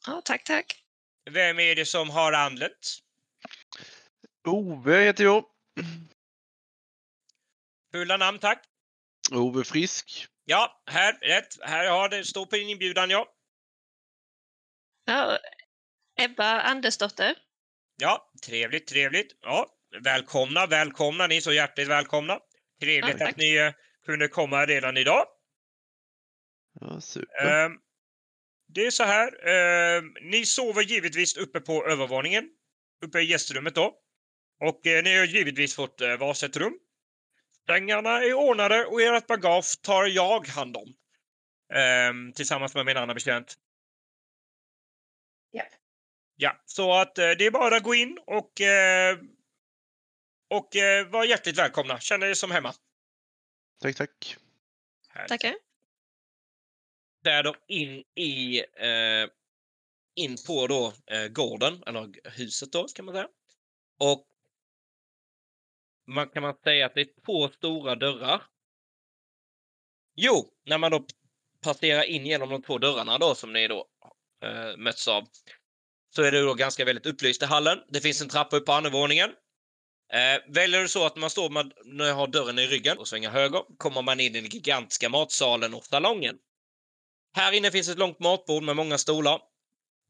Ja, 0.06 0.22
tack, 0.24 0.44
tack. 0.44 0.82
Vem 1.30 1.58
är 1.58 1.74
det 1.74 1.86
som 1.86 2.10
har 2.10 2.32
anlänt? 2.32 2.98
Ove 4.46 5.04
heter 5.04 5.24
jag. 5.24 5.44
Fulla 7.96 8.16
namn, 8.16 8.38
tack. 8.38 8.64
Ove 9.32 9.64
Frisk. 9.64 10.26
Ja, 10.44 10.82
här, 10.90 11.18
rätt. 11.20 11.62
Här 11.62 11.90
har 11.90 12.08
det, 12.08 12.24
står 12.24 12.46
på 12.46 12.56
din 12.56 12.68
inbjudan, 12.68 13.10
ja. 13.10 13.26
Ja, 15.04 15.38
Ebba 16.20 16.60
Andersdotter. 16.60 17.34
Ja, 18.00 18.30
trevligt, 18.46 18.86
trevligt. 18.86 19.32
Ja, 19.40 19.66
välkomna, 20.02 20.66
välkomna. 20.66 21.26
Ni 21.26 21.36
är 21.36 21.40
så 21.40 21.52
hjärtligt 21.52 21.88
välkomna. 21.88 22.38
Trevligt 22.80 23.20
Ja, 23.20 23.28
att 23.28 23.36
ni 23.36 23.56
eh, 23.56 23.72
kunde 24.06 24.28
komma 24.28 24.66
redan 24.66 24.96
idag. 24.96 25.26
Ja, 26.80 27.00
super. 27.00 27.64
Ehm, 27.64 27.72
det 28.74 28.86
är 28.86 28.90
så 28.90 29.04
här. 29.04 29.48
ehm, 29.48 30.14
ni 30.22 30.46
sover 30.46 30.82
givetvis 30.82 31.36
uppe 31.36 31.60
på 31.60 31.86
övervåningen. 31.86 32.48
Uppe 33.04 33.20
i 33.20 33.24
gästrummet 33.24 33.74
då. 33.74 33.94
Och 34.60 34.86
eh, 34.86 35.02
ni 35.02 35.18
har 35.18 35.24
givetvis 35.24 35.74
fått 35.74 36.00
eh, 36.00 36.16
varsitt 36.16 36.56
rum. 36.56 36.78
Sängarna 37.66 38.22
är 38.22 38.34
ordnade 38.34 38.84
och 38.84 39.02
ert 39.02 39.26
bagage 39.26 39.82
tar 39.82 40.06
jag 40.06 40.46
hand 40.46 40.76
om. 40.76 40.94
Ehm, 41.74 42.32
tillsammans 42.32 42.74
med 42.74 42.86
min 42.86 42.96
andra 42.96 43.14
betjänt. 43.14 43.54
Japp. 45.52 45.72
Ja, 46.36 46.62
så 46.64 46.92
att 46.92 47.18
eh, 47.18 47.30
det 47.30 47.46
är 47.46 47.50
bara 47.50 47.76
att 47.76 47.82
gå 47.82 47.94
in 47.94 48.18
och 48.26 48.60
eh, 48.60 49.18
och 50.50 50.76
eh, 50.76 51.08
var 51.08 51.24
hjärtligt 51.24 51.58
välkomna. 51.58 52.00
Känn 52.00 52.22
er 52.22 52.34
som 52.34 52.50
hemma. 52.50 52.74
Tack, 53.80 53.96
tack. 53.96 54.36
Härligt. 55.08 55.28
Tackar. 55.28 55.54
där 57.22 57.42
då 57.42 57.54
in 57.66 58.04
i 58.14 58.58
eh, 58.58 59.28
in 60.14 60.36
på 60.46 60.66
då 60.66 60.92
eh, 61.06 61.28
gården, 61.28 61.82
eller 61.86 62.30
huset 62.30 62.72
då, 62.72 62.88
ska 62.88 63.02
man 63.02 63.14
säga. 63.14 63.28
Och 63.98 64.26
man 66.06 66.28
kan 66.28 66.42
man 66.42 66.54
säga 66.64 66.86
att 66.86 66.94
det 66.94 67.00
är 67.00 67.08
två 67.24 67.48
stora 67.48 67.94
dörrar. 67.94 68.42
Jo, 70.16 70.52
när 70.64 70.78
man 70.78 70.90
då 70.90 71.06
passerar 71.64 72.02
in 72.02 72.26
genom 72.26 72.48
de 72.48 72.62
två 72.62 72.78
dörrarna 72.78 73.18
då 73.18 73.34
som 73.34 73.52
ni 73.52 73.68
då 73.68 73.86
eh, 74.42 74.76
möts 74.76 75.08
av 75.08 75.28
så 76.14 76.22
är 76.22 76.32
det 76.32 76.42
då 76.42 76.54
ganska 76.54 76.84
väldigt 76.84 77.06
upplyst 77.06 77.42
i 77.42 77.44
hallen. 77.44 77.78
Det 77.88 78.00
finns 78.00 78.22
en 78.22 78.28
trappa 78.28 78.56
upp 78.56 78.66
på 78.66 78.72
andra 78.72 78.90
våningen. 78.90 79.30
Eh, 80.12 80.52
väljer 80.52 80.80
du 80.80 80.88
så 80.88 81.06
att 81.06 81.16
man 81.16 81.30
står 81.30 81.50
med, 81.50 81.72
när 81.84 82.04
jag 82.04 82.14
har 82.14 82.26
dörren 82.26 82.58
i 82.58 82.66
ryggen 82.66 82.98
och 82.98 83.08
svänger 83.08 83.30
höger 83.30 83.62
kommer 83.78 84.02
man 84.02 84.20
in 84.20 84.36
i 84.36 84.40
den 84.40 84.50
gigantiska 84.50 85.08
matsalen 85.08 85.74
och 85.74 85.84
salongen. 85.84 86.36
Här 87.36 87.52
inne 87.52 87.70
finns 87.70 87.88
ett 87.88 87.98
långt 87.98 88.18
matbord 88.18 88.62
med 88.62 88.76
många 88.76 88.98
stolar. 88.98 89.40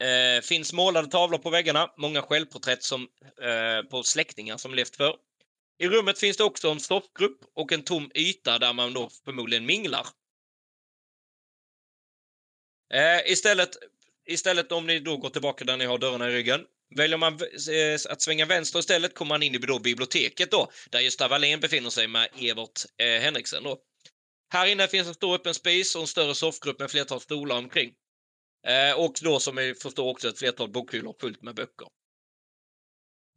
Eh, 0.03 0.43
finns 0.43 0.73
målade 0.73 1.09
tavlor 1.09 1.39
på 1.39 1.51
väggarna, 1.51 1.91
många 1.97 2.23
självporträtt 2.23 2.83
som, 2.83 3.09
eh, 3.43 3.89
på 3.91 4.03
släktingar 4.03 4.57
som 4.57 4.75
levt 4.75 4.97
förr. 4.97 5.17
I 5.79 5.89
rummet 5.89 6.19
finns 6.19 6.37
det 6.37 6.45
också 6.45 6.71
en 6.71 6.81
soffgrupp 6.81 7.39
och 7.55 7.73
en 7.73 7.83
tom 7.83 8.11
yta 8.15 8.59
där 8.59 8.73
man 8.73 8.93
då 8.93 9.11
förmodligen 9.25 9.67
minglar. 9.67 10.07
Eh, 12.95 13.33
istället, 13.33 13.77
istället 14.27 14.73
om 14.73 14.87
ni 14.87 14.99
då 14.99 15.17
går 15.17 15.31
tillbaka 15.31 15.65
där 15.65 15.77
ni 15.77 15.85
har 15.85 15.99
dörrarna 15.99 16.31
i 16.31 16.33
ryggen. 16.33 16.67
Väljer 16.97 17.19
man 17.19 17.33
eh, 17.33 18.13
att 18.13 18.23
svänga 18.23 18.47
vänster 18.47 18.79
istället 18.79 19.15
kommer 19.15 19.29
man 19.29 19.43
in 19.43 19.55
i 19.55 19.59
då 19.59 19.79
biblioteket 19.79 20.51
då, 20.51 20.71
där 20.91 21.01
Gösta 21.01 21.29
Wallén 21.29 21.61
befinner 21.61 21.91
sig 21.91 22.09
med 22.09 22.29
Evert 22.39 22.85
eh, 22.97 23.21
Henriksen 23.21 23.63
då. 23.63 23.79
Här 24.49 24.67
inne 24.67 24.89
finns 24.89 25.09
en 25.09 25.15
stor 25.15 25.35
öppen 25.35 25.55
spis 25.55 25.95
och 25.95 26.01
en 26.01 26.07
större 26.07 26.35
soffgrupp 26.35 26.79
med 26.79 26.91
flertal 26.91 27.21
stolar 27.21 27.57
omkring. 27.57 27.93
Eh, 28.67 29.01
och 29.01 29.15
då 29.23 29.41
som 29.41 29.57
vi 29.57 29.75
förstår 29.75 30.09
också 30.11 30.29
ett 30.29 30.39
flertal 30.39 30.71
bokhyllor 30.71 31.15
fullt 31.21 31.43
med 31.43 31.55
böcker. 31.55 31.89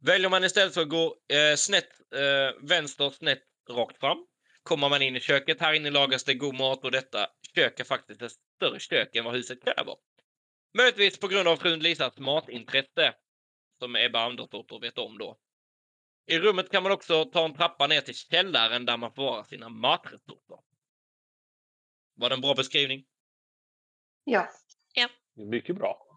Väljer 0.00 0.28
man 0.28 0.44
istället 0.44 0.74
för 0.74 0.80
att 0.82 0.88
gå 0.88 1.16
eh, 1.28 1.56
snett 1.56 1.90
eh, 2.14 2.68
vänster 2.68 3.10
snett 3.10 3.42
rakt 3.70 4.00
fram 4.00 4.26
kommer 4.62 4.88
man 4.88 5.02
in 5.02 5.16
i 5.16 5.20
köket. 5.20 5.60
Här 5.60 5.72
inne 5.72 5.90
lagas 5.90 6.24
det 6.24 6.34
god 6.34 6.54
mat 6.54 6.84
och 6.84 6.90
detta 6.90 7.26
kök 7.54 7.80
är 7.80 7.84
faktiskt 7.84 8.22
ett 8.22 8.32
större 8.56 8.78
kök 8.78 9.16
än 9.16 9.24
vad 9.24 9.34
huset 9.34 9.64
kräver. 9.64 9.96
Möjligtvis 10.74 11.20
på 11.20 11.28
grund 11.28 11.48
av 11.48 11.56
frun 11.56 11.80
Lisas 11.80 12.18
matintresse 12.18 13.14
som 13.78 13.96
Ebba 13.96 14.20
Andersdotter 14.20 14.80
vet 14.80 14.98
om 14.98 15.18
då. 15.18 15.38
I 16.26 16.38
rummet 16.38 16.70
kan 16.70 16.82
man 16.82 16.92
också 16.92 17.24
ta 17.24 17.44
en 17.44 17.54
trappa 17.54 17.86
ner 17.86 18.00
till 18.00 18.14
källaren 18.14 18.84
där 18.84 18.96
man 18.96 19.12
förvarar 19.12 19.44
sina 19.44 19.68
matresurser. 19.68 20.58
Var 22.14 22.28
det 22.28 22.34
en 22.34 22.40
bra 22.40 22.54
beskrivning? 22.54 23.04
Ja. 24.94 25.08
Mycket 25.34 25.76
bra. 25.76 26.09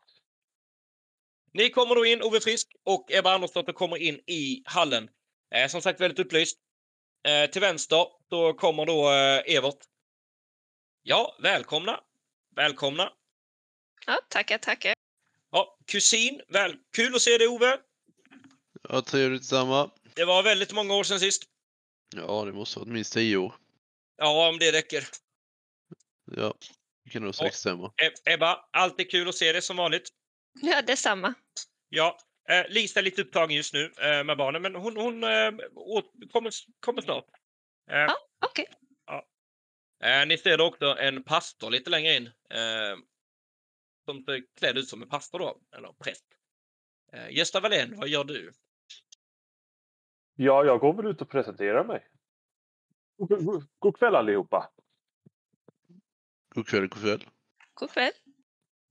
Ni 1.53 1.69
kommer 1.69 1.95
då 1.95 2.05
in, 2.05 2.21
Ove 2.21 2.39
Frisk 2.39 2.75
och 2.83 3.11
Ebba 3.11 3.33
Andersdotter 3.33 3.73
kommer 3.73 3.97
in 3.97 4.15
i 4.27 4.63
hallen. 4.65 5.09
Eh, 5.55 5.67
som 5.67 5.81
sagt 5.81 6.01
väldigt 6.01 6.19
upplyst. 6.19 6.57
Eh, 7.27 7.49
till 7.49 7.61
vänster 7.61 8.07
då 8.29 8.53
kommer 8.53 8.85
då 8.85 9.11
eh, 9.11 9.55
Evert. 9.55 9.77
Ja, 11.03 11.35
välkomna. 11.39 11.99
Välkomna. 12.55 13.13
Ja, 14.05 14.19
tackar, 14.29 14.57
tackar. 14.57 14.93
Ja, 15.51 15.77
kusin, 15.87 16.41
väl, 16.47 16.77
kul 16.95 17.15
att 17.15 17.21
se 17.21 17.37
dig 17.37 17.47
Ove. 17.47 17.77
Ja, 18.89 19.01
trevligt 19.01 19.45
samma. 19.45 19.91
Det 20.15 20.25
var 20.25 20.43
väldigt 20.43 20.73
många 20.73 20.95
år 20.95 21.03
sedan 21.03 21.19
sist. 21.19 21.43
Ja, 22.15 22.45
det 22.45 22.53
måste 22.53 22.79
ha 22.79 22.85
varit 22.85 22.93
minst 22.93 23.13
tio 23.13 23.37
år. 23.37 23.55
Ja, 24.17 24.49
om 24.49 24.59
det 24.59 24.71
räcker. 24.71 25.07
Ja, 26.31 26.53
det 27.03 27.09
kan 27.09 27.23
nog 27.23 27.35
säkert 27.35 27.53
stämma. 27.53 27.93
E- 28.01 28.31
Ebba, 28.33 28.65
alltid 28.71 29.11
kul 29.11 29.29
att 29.29 29.35
se 29.35 29.51
dig 29.51 29.61
som 29.61 29.77
vanligt. 29.77 30.09
Ja, 30.61 30.81
detsamma. 30.81 31.33
Ja, 31.89 32.17
eh, 32.49 32.65
Lisa 32.69 32.99
är 32.99 33.03
lite 33.03 33.21
upptagen 33.21 33.55
just 33.55 33.73
nu 33.73 33.91
eh, 34.01 34.23
med 34.23 34.37
barnen, 34.37 34.61
men 34.61 34.75
hon, 34.75 34.97
hon 34.97 35.23
eh, 35.23 35.51
åt, 35.75 36.11
kommer, 36.31 36.51
kommer 36.79 37.01
snart. 37.01 37.25
Eh, 37.89 37.97
Ja. 37.97 38.15
Okej. 38.45 38.67
eh, 40.03 40.25
ni 40.27 40.37
ser 40.37 40.57
då 40.57 40.65
också 40.65 40.85
en 40.99 41.23
pastor 41.23 41.71
lite 41.71 41.89
längre 41.89 42.15
in. 42.15 42.27
Eh, 42.49 42.97
som 44.05 44.23
ser 44.23 44.43
klädd 44.57 44.77
ut 44.77 44.87
som 44.87 45.01
en 45.01 45.09
pastor 45.09 45.39
då, 45.39 45.61
eller 45.75 45.93
präst. 45.93 46.25
Eh, 47.13 47.29
Gösta 47.37 47.59
Wallén, 47.59 47.93
vad 47.97 48.07
gör 48.07 48.23
du? 48.23 48.51
Ja, 50.35 50.65
jag 50.65 50.79
går 50.79 50.93
väl 50.93 51.05
ut 51.07 51.21
och 51.21 51.29
presenterar 51.29 51.83
mig. 51.83 52.07
God, 53.17 53.45
god, 53.45 53.67
god 53.79 53.97
kväll 53.97 54.15
allihopa. 54.15 54.71
God 56.55 56.67
kväll, 56.67 56.87
god 56.87 57.01
kväll. 57.01 57.25
God 57.73 57.91
kväll. 57.91 58.11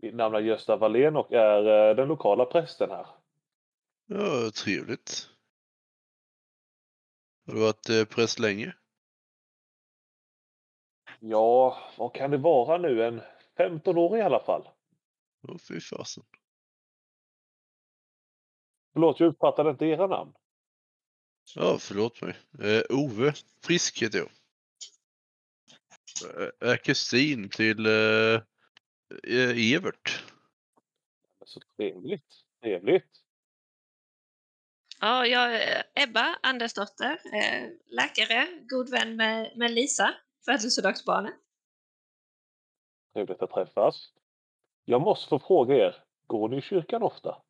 Mitt 0.02 0.14
namn 0.14 0.35
är 0.35 0.40
Gösta 0.40 0.76
Wallén 0.76 1.16
och 1.16 1.32
är 1.32 1.90
eh, 1.90 1.97
den 1.97 2.09
lokala 2.09 2.44
prästen 2.44 2.90
här. 2.90 3.06
Ja, 4.06 4.50
trevligt. 4.50 5.28
Har 7.47 7.54
du 7.54 7.61
varit 7.61 7.88
eh, 7.88 8.04
präst 8.04 8.38
länge? 8.38 8.75
Ja, 11.21 11.78
vad 11.99 12.14
kan 12.14 12.30
det 12.30 12.37
vara 12.37 12.78
nu? 12.78 13.04
En 13.04 13.21
15 13.56 13.99
år 13.99 14.18
i 14.18 14.23
alla 14.23 14.40
fall. 14.40 14.68
Åh, 15.49 15.59
fy 15.59 15.80
fasen. 15.80 16.25
Förlåt, 18.92 19.21
jag 19.21 19.28
uppfattade 19.28 19.71
inte 19.71 19.87
era 19.87 20.06
namn. 20.06 20.32
Ja, 21.54 21.78
förlåt 21.80 22.23
mig. 22.23 22.35
Eh, 22.59 22.82
Ove 22.99 23.32
Frisk 23.64 24.02
heter 24.02 24.18
jag. 24.18 24.28
Är 26.61 26.76
kusin 26.76 27.49
till 27.49 27.87
eh, 27.87 28.42
eh, 29.23 29.75
Evert. 29.75 30.25
Så 31.45 31.61
trevligt. 31.76 32.45
Trevligt. 32.62 33.23
Ja, 35.00 35.26
jag 35.26 35.54
är 35.54 35.85
Ebba 35.95 36.38
Andersdotter, 36.42 37.21
eh, 37.35 37.71
läkare, 37.87 38.49
god 38.69 38.90
vän 38.90 39.16
med, 39.16 39.52
med 39.57 39.71
Lisa, 39.71 40.14
födelsedagsbarnet. 40.45 41.35
Trevligt 43.12 43.42
att 43.42 43.50
träffas. 43.50 44.12
Jag 44.85 45.02
måste 45.02 45.28
få 45.28 45.38
fråga 45.38 45.75
er. 45.75 46.04
Går 46.26 46.49
ni 46.49 46.57
i 46.57 46.62
kyrkan 46.62 47.02
ofta? 47.02 47.42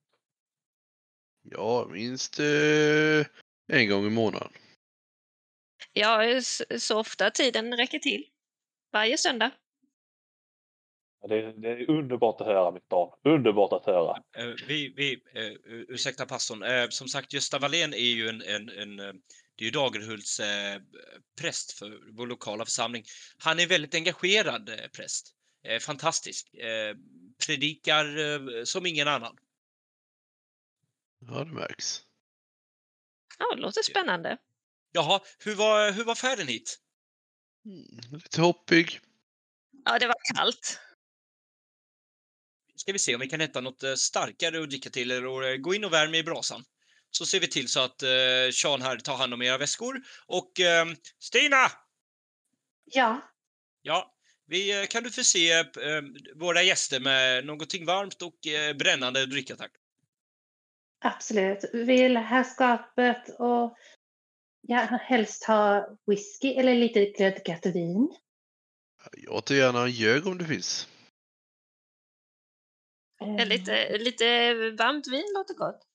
Ja, 1.43 1.87
minst 1.91 2.39
eh, 2.39 3.27
en 3.67 3.89
gång 3.89 4.07
i 4.07 4.11
månaden. 4.11 4.53
Ja, 5.93 6.41
så 6.79 7.01
ofta 7.01 7.31
tiden 7.31 7.77
räcker 7.77 7.99
till. 7.99 8.25
Varje 8.93 9.19
söndag. 9.19 9.51
Det 11.29 11.35
är, 11.35 11.53
det 11.53 11.69
är 11.69 11.91
underbart 11.91 12.41
att 12.41 12.47
höra 12.47 12.71
mitt 12.71 12.89
barn. 12.89 13.19
Underbart 13.25 13.73
att 13.73 13.87
höra. 13.87 14.23
Eh, 14.37 14.55
vi, 14.69 14.93
vi, 14.97 15.13
eh, 15.35 15.53
ursäkta 15.89 16.27
pastorn. 16.27 16.63
Eh, 16.63 16.89
som 16.89 17.09
sagt, 17.09 17.33
Gösta 17.33 17.59
Wallén 17.59 17.95
är 17.95 17.99
ju 17.99 18.29
en, 18.29 18.43
en, 18.43 18.69
en 18.69 18.97
det 19.57 19.65
är 19.65 19.65
ju 19.65 19.71
Dagerhults 19.71 20.41
präst 21.41 21.73
för 21.73 22.17
vår 22.17 22.27
lokala 22.27 22.65
församling. 22.65 23.05
Han 23.39 23.61
är 23.61 23.67
väldigt 23.67 23.95
engagerad 23.95 24.71
präst. 24.97 25.35
Fantastisk. 25.81 26.51
Predikar 27.47 28.65
som 28.65 28.87
ingen 28.87 29.09
annan. 29.09 29.37
Ja, 31.19 31.45
det 31.45 31.53
märks. 31.53 32.03
Ja, 33.39 33.55
det 33.55 33.61
låter 33.61 33.83
spännande. 33.83 34.39
Jaha, 34.93 35.21
hur 35.39 35.55
var, 35.55 35.93
hur 35.93 36.05
var 36.05 36.15
färden 36.15 36.49
hit? 36.49 36.79
Mm, 37.65 38.01
lite 38.13 38.41
hoppig. 38.41 39.01
Ja, 39.85 39.99
det 39.99 40.07
var 40.07 40.17
kallt. 40.35 40.81
Ska 42.83 42.93
vi 42.93 42.99
se 42.99 43.15
om 43.15 43.21
vi 43.21 43.29
kan 43.29 43.41
hitta 43.41 43.61
något 43.61 43.83
eh, 43.83 43.95
starkare 43.95 44.63
att 44.63 44.71
dricka 44.71 44.91
till 44.91 45.11
eller 45.11 45.53
eh, 45.53 45.57
gå 45.57 45.75
in 45.75 45.85
och 45.85 45.93
värma 45.93 46.17
i 46.17 46.23
brasan. 46.23 46.65
Så 47.11 47.27
ser 47.27 47.41
vi 47.41 47.49
till 47.49 47.69
så 47.69 47.81
att 47.81 48.03
eh, 48.03 48.09
Sean 48.53 48.83
här 48.83 48.97
tar 48.97 49.17
hand 49.17 49.35
om 49.35 49.43
era 49.43 49.59
väskor. 49.59 50.03
Och 50.27 50.61
eh, 50.61 50.87
Stina! 51.19 51.71
Ja. 52.85 53.21
Ja, 53.83 54.15
vi, 54.47 54.87
kan 54.91 55.03
du 55.03 55.11
förse 55.11 55.59
eh, 55.59 56.03
våra 56.35 56.63
gäster 56.63 57.01
med 57.01 57.47
någonting 57.47 57.87
varmt 57.87 58.23
och 58.23 58.47
eh, 58.47 58.77
brännande 58.77 59.23
att 59.23 59.31
dricka, 59.31 59.57
tack? 59.57 59.73
Absolut. 61.05 61.65
Vill 61.73 62.17
herrskapet 62.17 63.29
och 63.39 63.77
ja, 64.61 64.79
helst 64.79 65.45
ha 65.45 65.89
whisky 66.07 66.49
eller 66.49 66.75
lite 66.75 67.05
glödgat 67.05 67.67
vin? 67.67 68.17
Jag 69.13 69.45
tar 69.45 69.55
gärna 69.55 69.83
en 69.83 69.91
gög 69.91 70.27
om 70.27 70.39
det 70.39 70.45
finns. 70.45 70.89
Eh, 73.23 73.47
Lite, 73.47 73.99
lite 73.99 74.25
varmt 74.71 75.07
vin 75.09 75.33
låter 75.35 75.55
gott. 75.55 75.89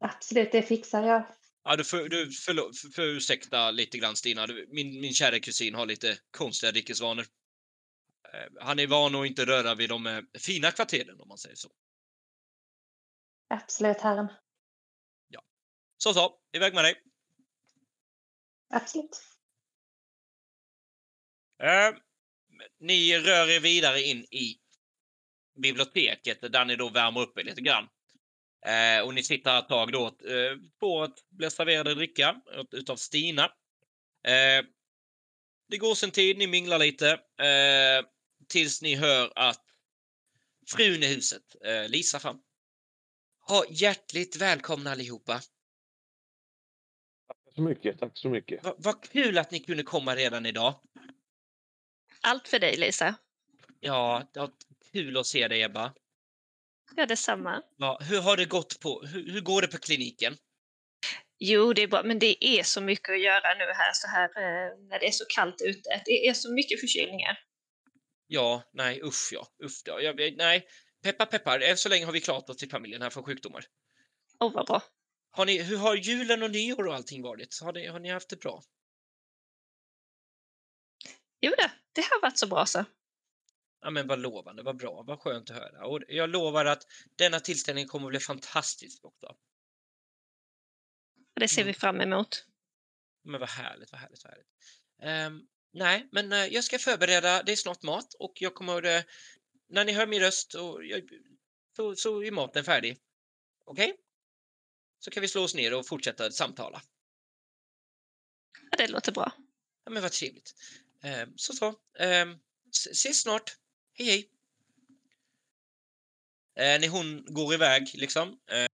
Absolut, 0.00 0.52
det 0.52 0.62
fixar 0.62 1.02
jag. 1.06 1.26
Ja, 1.64 1.76
du 1.76 1.84
får, 1.84 2.08
du 2.08 2.30
förlå- 2.30 2.72
för, 2.72 2.88
för 2.88 3.02
ursäkta 3.02 3.70
lite 3.70 3.98
grann 3.98 4.16
Stina. 4.16 4.46
Du, 4.46 4.66
min, 4.70 5.00
min 5.00 5.12
kära 5.12 5.38
kusin 5.40 5.74
har 5.74 5.86
lite 5.86 6.18
konstiga 6.30 6.72
dryckesvanor. 6.72 7.26
Eh, 8.32 8.64
Han 8.64 8.78
är 8.78 8.86
van 8.86 9.14
att 9.14 9.26
inte 9.26 9.46
röra 9.46 9.74
vid 9.74 9.88
de 9.88 10.06
eh, 10.06 10.22
fina 10.38 10.70
kvarteren 10.70 11.20
om 11.20 11.28
man 11.28 11.38
säger 11.38 11.56
så. 11.56 11.70
Absolut, 13.48 14.00
herren. 14.00 14.28
Så 16.00 16.14
så, 16.14 16.38
iväg 16.52 16.74
med 16.74 16.84
dig. 16.84 17.02
Absolut. 18.70 19.22
Eh, 21.62 21.96
ni 22.80 23.18
rör 23.18 23.50
er 23.50 23.60
vidare 23.60 24.02
in 24.02 24.24
i 24.24 24.58
biblioteket 25.58 26.52
där 26.52 26.64
ni 26.64 26.76
då 26.76 26.88
värmer 26.88 27.20
upp 27.20 27.38
er 27.38 27.44
lite 27.44 27.60
grann. 27.60 27.88
Eh, 28.66 29.04
och 29.06 29.14
ni 29.14 29.22
sitter 29.22 29.58
ett 29.58 29.68
tag 29.68 29.92
då 29.92 30.06
eh, 30.06 30.56
på 30.80 31.02
att 31.02 31.18
bli 31.30 31.50
serverade 31.50 31.94
dricka 31.94 32.40
ut- 32.52 32.74
utav 32.74 32.96
Stina. 32.96 33.44
Eh, 34.26 34.64
det 35.68 35.78
går 35.78 35.94
sen 35.94 36.10
tid, 36.10 36.38
ni 36.38 36.46
minglar 36.46 36.78
lite 36.78 37.10
eh, 37.38 38.06
tills 38.48 38.82
ni 38.82 38.94
hör 38.94 39.32
att 39.36 39.64
frun 40.76 41.02
i 41.02 41.06
huset, 41.06 41.42
eh, 41.64 41.88
Lisa 41.88 42.18
fram. 42.18 42.38
Ja, 43.48 43.64
hjärtligt 43.70 44.36
välkomna 44.36 44.90
allihopa. 44.90 45.40
Tack 47.28 47.54
så 47.54 47.60
mycket. 47.62 47.98
Tack 47.98 48.12
så 48.14 48.28
mycket. 48.28 48.64
Va- 48.64 48.74
Vad 48.78 49.02
kul 49.12 49.38
att 49.38 49.50
ni 49.50 49.60
kunde 49.60 49.82
komma 49.82 50.16
redan 50.16 50.46
idag. 50.46 50.80
Allt 52.20 52.48
för 52.48 52.58
dig, 52.58 52.76
Lisa. 52.76 53.14
Ja, 53.80 54.30
kul 54.92 55.16
att 55.16 55.26
se 55.26 55.48
dig 55.48 55.62
Ebba. 55.62 55.94
Ja, 56.96 57.06
detsamma. 57.06 57.62
Ja, 57.76 57.98
hur 58.02 58.20
har 58.20 58.36
det 58.36 58.44
gått 58.44 58.80
på... 58.80 59.02
Hur, 59.02 59.32
hur 59.32 59.40
går 59.40 59.62
det 59.62 59.68
på 59.68 59.78
kliniken? 59.78 60.36
Jo, 61.38 61.72
det 61.72 61.82
är 61.82 61.88
bra, 61.88 62.02
men 62.02 62.18
det 62.18 62.44
är 62.44 62.62
så 62.62 62.80
mycket 62.80 63.10
att 63.10 63.20
göra 63.20 63.54
nu 63.54 63.64
här 63.64 63.92
så 63.92 64.08
här 64.08 64.24
eh, 64.24 64.78
när 64.88 64.98
det 64.98 65.06
är 65.06 65.10
så 65.10 65.24
kallt 65.28 65.62
ute. 65.62 66.02
Det 66.04 66.28
är 66.28 66.34
så 66.34 66.52
mycket 66.52 66.80
förkylningar. 66.80 67.38
Ja, 68.26 68.62
nej, 68.72 69.00
usch 69.02 69.28
ja. 69.32 69.46
Usch 69.64 69.82
ja. 69.84 70.00
Jag, 70.00 70.36
nej, 70.36 70.66
peppar 71.02 71.26
peppar. 71.26 71.60
Än 71.60 71.76
så 71.76 71.88
länge 71.88 72.04
har 72.04 72.12
vi 72.12 72.20
klarat 72.20 72.50
oss 72.50 72.62
i 72.62 72.68
familjen 72.68 73.02
här 73.02 73.10
från 73.10 73.24
sjukdomar. 73.24 73.64
Åh, 74.40 74.52
vad 74.54 74.66
bra. 74.66 74.82
Har 75.30 75.46
ni, 75.46 75.62
hur 75.62 75.76
har 75.76 75.96
julen 75.96 76.42
och 76.42 76.50
nyår 76.50 76.86
och 76.86 76.94
allting 76.94 77.22
varit? 77.22 77.60
Har 77.62 77.72
ni, 77.72 77.86
har 77.86 78.00
ni 78.00 78.08
haft 78.08 78.28
det 78.28 78.36
bra? 78.36 78.62
Jo, 81.40 81.52
det, 81.56 81.70
det 81.92 82.00
har 82.00 82.20
varit 82.22 82.38
så 82.38 82.46
bra 82.46 82.66
så. 82.66 82.84
Ja, 83.80 83.90
men 83.90 84.06
vad 84.06 84.18
lovande, 84.18 84.62
vad 84.62 84.76
bra, 84.76 85.02
vad 85.02 85.20
skönt 85.20 85.50
att 85.50 85.56
höra. 85.56 85.86
Och 85.86 86.00
jag 86.08 86.30
lovar 86.30 86.64
att 86.64 86.86
denna 87.16 87.40
tillställning 87.40 87.86
kommer 87.86 88.06
att 88.06 88.10
bli 88.10 88.20
fantastisk 88.20 89.04
också. 89.04 89.36
Det 91.34 91.48
ser 91.48 91.62
Mm. 91.62 91.66
vi 91.72 91.74
fram 91.78 92.00
emot. 92.00 92.46
Men 93.22 93.40
vad 93.40 93.48
härligt, 93.48 93.92
vad 93.92 94.00
härligt, 94.00 94.24
vad 94.24 94.32
härligt. 94.32 94.48
Ehm, 95.02 95.46
nej, 95.72 96.08
men 96.12 96.32
eh, 96.32 96.46
jag 96.46 96.64
ska 96.64 96.78
förbereda, 96.78 97.42
det 97.42 97.52
är 97.52 97.56
snart 97.56 97.82
mat 97.82 98.14
och 98.14 98.32
jag 98.42 98.54
kommer, 98.54 98.84
uh, 98.86 99.02
när 99.68 99.84
ni 99.84 99.92
hör 99.92 100.06
min 100.06 100.20
röst 100.20 100.54
och 100.54 100.84
jag, 100.84 101.08
så, 101.76 101.96
så 101.96 102.22
är 102.22 102.30
maten 102.30 102.64
färdig. 102.64 102.98
Okej? 103.64 103.96
Så 104.98 105.10
kan 105.10 105.20
vi 105.20 105.28
slå 105.28 105.42
oss 105.42 105.54
ner 105.54 105.74
och 105.74 105.86
fortsätta 105.86 106.30
samtala. 106.30 106.82
Ja, 108.70 108.76
det 108.76 108.88
låter 108.88 109.12
bra. 109.12 109.32
Ja, 109.84 109.90
men 109.90 110.02
vad 110.02 110.12
trevligt. 110.12 110.54
Ehm, 111.02 111.32
så 111.36 111.52
så. 111.52 111.74
S- 112.70 112.86
ses 112.86 113.20
snart. 113.22 113.56
Hej 113.98 114.06
hej. 114.06 114.30
Eh, 116.56 116.80
när 116.80 116.88
hon 116.88 117.24
går 117.34 117.54
iväg 117.54 117.90
liksom 117.94 118.40
eh, 118.50 118.66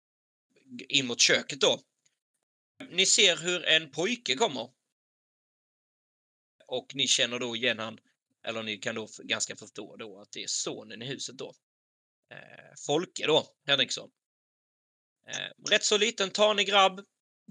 in 0.89 1.05
mot 1.07 1.21
köket 1.21 1.61
då. 1.61 1.81
Ni 2.89 3.05
ser 3.05 3.37
hur 3.37 3.65
en 3.65 3.91
pojke 3.91 4.35
kommer. 4.35 4.69
Och 6.67 6.95
ni 6.95 7.07
känner 7.07 7.39
då 7.39 7.55
igen 7.55 7.79
han, 7.79 7.99
eller 8.43 8.63
ni 8.63 8.77
kan 8.77 8.95
då 8.95 9.07
ganska 9.23 9.55
förstå 9.55 9.95
då 9.95 10.19
att 10.21 10.31
det 10.31 10.43
är 10.43 10.47
sonen 10.47 11.01
i 11.01 11.05
huset 11.05 11.37
då. 11.37 11.53
Eh, 12.31 12.73
Folke 12.85 13.27
då, 13.27 13.47
Henriksson. 13.67 14.11
Eh, 15.27 15.69
rätt 15.71 15.83
så 15.83 15.97
liten, 15.97 16.29
tanig 16.31 16.67
grabb, 16.67 17.05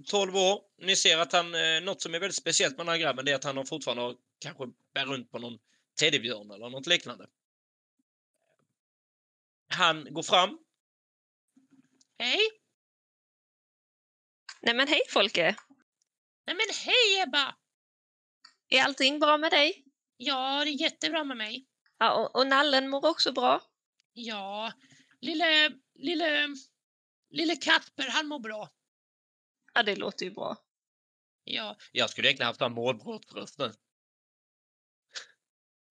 12 0.07 0.37
år. 0.37 0.63
Ni 0.79 0.97
ser 0.97 1.19
att 1.19 1.33
han, 1.33 1.55
eh, 1.55 1.81
något 1.83 2.03
som 2.03 2.15
är 2.15 2.19
väldigt 2.21 2.37
speciellt 2.37 2.77
med 2.77 2.87
den 2.87 2.93
här 2.93 3.01
grabben 3.01 3.25
det 3.25 3.31
är 3.31 3.35
att 3.37 3.45
han 3.45 3.57
har 3.57 3.65
fortfarande 3.65 4.03
har- 4.03 4.17
kanske 4.39 4.65
bär 4.95 5.07
runt 5.07 5.31
på 5.31 5.39
någon 5.39 5.59
teddybjörn 6.01 6.51
eller 6.51 6.71
något 6.71 6.87
liknande. 6.87 7.27
Han 9.69 10.15
går 10.15 10.23
fram. 10.23 10.59
Hej! 12.19 12.41
Nej 14.61 14.75
men 14.75 14.89
hej 14.89 15.01
Folke! 15.09 15.57
Nej 16.47 16.57
men 16.57 16.67
hej 16.85 17.23
Ebba! 17.23 17.57
Är 18.69 18.83
allting 18.83 19.19
bra 19.19 19.39
med 19.39 19.51
dig? 19.51 19.85
Ja, 20.17 20.65
det 20.65 20.71
är 20.71 20.83
jättebra 20.83 21.25
med 21.25 21.37
mig. 21.37 21.67
Ja, 21.99 22.15
och, 22.15 22.37
och 22.37 22.47
nallen 22.47 22.89
mår 22.89 23.07
också 23.07 23.33
bra? 23.33 23.63
Ja, 24.13 24.73
lille, 25.21 25.73
lille, 25.95 26.49
lille 27.31 27.57
Kasper, 27.57 28.09
han 28.09 28.27
mår 28.27 28.39
bra. 28.39 28.69
Ja, 29.75 29.83
det 29.83 29.97
låter 29.97 30.25
ju 30.25 30.31
bra. 30.31 30.57
Ja, 31.45 31.77
jag 31.93 32.11
skulle 32.11 32.29
egentligen 32.29 32.47
haft 32.47 32.61
en 32.61 32.73
målbrottsröst 32.73 33.59
nu. 33.59 33.73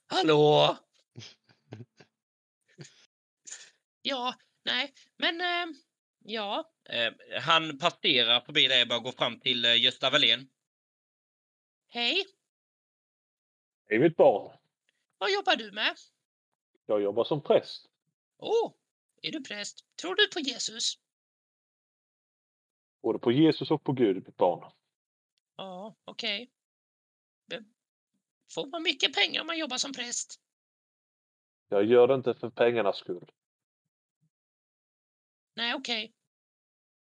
Hallå? 0.08 0.78
Ja, 4.04 4.36
nej, 4.66 4.94
men 5.18 5.42
eh, 5.42 5.76
ja. 6.20 6.72
Eh, 6.90 7.14
han 7.42 7.78
passerar 7.78 8.42
förbi 8.42 8.68
dig 8.68 8.84
och 8.84 9.04
går 9.04 9.12
fram 9.12 9.40
till 9.40 9.66
eh, 9.66 9.82
Gösta 9.82 10.10
Wallén. 10.10 10.48
Hej, 11.88 12.26
Hej 13.90 14.00
mitt 14.00 14.18
barn. 14.18 14.58
vad 15.18 15.32
jobbar 15.32 15.56
du 15.56 15.72
med? 15.72 15.96
Jag 16.86 17.02
jobbar 17.02 17.24
som 17.24 17.42
präst. 17.44 17.90
Åh, 18.38 18.68
oh, 18.68 18.74
är 19.22 19.32
du 19.32 19.44
präst? 19.44 19.86
Tror 20.02 20.16
du 20.16 20.28
på 20.28 20.40
Jesus? 20.40 21.00
Både 23.02 23.20
på 23.20 23.32
Jesus 23.32 23.72
och 23.72 23.84
på 23.84 23.92
Gud, 23.92 24.16
mitt 24.16 24.38
barn. 24.38 24.72
Ja, 25.56 25.96
okej. 26.06 26.52
Okay. 27.48 27.66
Får 28.54 28.68
man 28.68 28.84
mycket 28.84 29.16
pengar 29.16 29.42
om 29.42 29.48
man 29.48 29.58
jobbar 29.58 29.78
som 29.78 29.94
präst? 29.94 30.40
Jag 31.70 31.86
gör 31.86 32.08
det 32.08 32.14
inte 32.14 32.34
för 32.34 32.50
pengarnas 32.50 32.98
skull. 32.98 33.32
Nej, 35.54 35.74
okej. 35.74 36.06
Okay. 36.06 36.14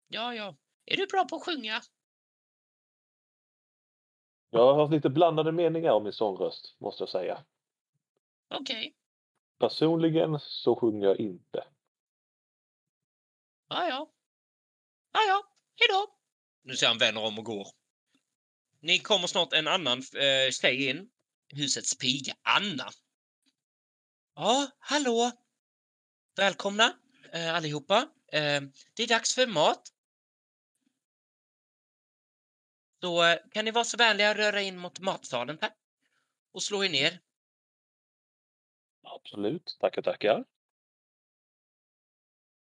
Ja, 0.08 0.34
ja. 0.34 0.56
Är 0.84 0.96
du 0.96 1.06
bra 1.06 1.24
på 1.24 1.36
att 1.36 1.44
sjunga? 1.44 1.82
Jag 4.50 4.74
har 4.74 4.80
haft 4.80 4.92
lite 4.92 5.10
blandade 5.10 5.52
meningar 5.52 5.92
om 5.92 6.04
min 6.04 6.12
sångröst, 6.12 6.76
måste 6.78 7.02
jag 7.02 7.08
säga. 7.08 7.44
Okej. 8.48 8.76
Okay. 8.76 8.92
Personligen 9.58 10.38
så 10.40 10.76
sjunger 10.76 11.06
jag 11.06 11.20
inte. 11.20 11.64
Ja, 13.68 13.88
ja. 13.88 14.12
Ja, 15.12 15.20
ja. 15.28 15.42
Hej 15.74 15.88
då! 15.88 16.16
Nu 16.62 16.76
ser 16.76 16.86
han 16.86 16.98
vänder 16.98 17.24
om 17.24 17.38
och 17.38 17.44
går. 17.44 17.66
Ni 18.80 18.98
kommer 18.98 19.26
snart 19.26 19.52
en 19.52 19.68
annan 19.68 19.98
eh, 19.98 20.50
tjej 20.50 20.88
in. 20.90 21.10
Husets 21.48 21.98
piga, 21.98 22.34
Anna. 22.42 22.90
Ja, 24.34 24.68
hallå! 24.78 25.32
Välkomna 26.36 26.92
eh, 27.32 27.54
allihopa. 27.54 28.08
Eh, 28.36 28.62
det 28.94 29.02
är 29.02 29.06
dags 29.06 29.34
för 29.34 29.46
mat. 29.46 29.92
Så 33.00 33.24
eh, 33.24 33.38
kan 33.50 33.64
ni 33.64 33.70
vara 33.70 33.84
så 33.84 33.96
vänliga 33.96 34.30
att 34.30 34.36
röra 34.36 34.62
in 34.62 34.78
mot 34.78 35.00
matsalen, 35.00 35.58
tack. 35.58 35.76
Och 36.52 36.62
slå 36.62 36.84
er 36.84 36.88
ner. 36.88 37.20
Absolut. 39.02 39.76
Tackar, 39.80 40.02
tackar. 40.02 40.44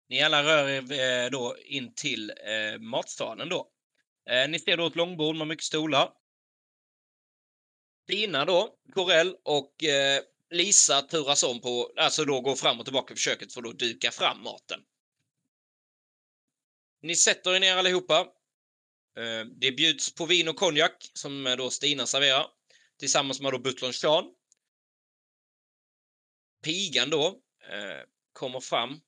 Ni 0.09 0.21
alla 0.21 0.43
rör 0.43 0.69
er 0.69 1.23
eh, 1.25 1.29
då 1.29 1.57
in 1.57 1.93
till 1.93 2.29
eh, 2.29 2.79
matsalen 2.79 3.49
då. 3.49 3.71
Ni 4.49 4.59
ser 4.59 4.77
då 4.77 4.87
ett 4.87 4.95
långbord 4.95 5.35
med 5.35 5.47
mycket 5.47 5.65
stolar. 5.65 6.13
Stina 8.03 8.45
då, 8.45 8.75
Corell 8.93 9.35
och 9.43 9.73
Lisa 10.49 11.01
turas 11.01 11.43
om 11.43 11.61
på, 11.61 11.93
alltså 11.97 12.25
då 12.25 12.41
går 12.41 12.55
fram 12.55 12.79
och 12.79 12.85
tillbaka 12.85 13.15
för 13.15 13.19
köket 13.19 13.53
för 13.53 13.61
att 13.61 13.65
då 13.65 13.71
duka 13.71 14.11
fram 14.11 14.43
maten. 14.43 14.79
Ni 17.01 17.15
sätter 17.15 17.55
er 17.55 17.59
ner 17.59 17.77
allihopa. 17.77 18.19
Eh, 19.17 19.45
det 19.45 19.71
bjuds 19.71 20.15
på 20.15 20.25
vin 20.25 20.47
och 20.47 20.55
konjak 20.55 21.11
som 21.13 21.47
eh, 21.47 21.55
då 21.55 21.69
Stina 21.69 22.05
serverar 22.05 22.47
tillsammans 22.99 23.41
med 23.41 23.53
då 23.53 23.59
butlern 23.59 23.93
Sean. 23.93 24.35
Pigan 26.63 27.09
då 27.09 27.41
eh, 27.71 28.03
kommer 28.33 28.59
fram 28.59 29.01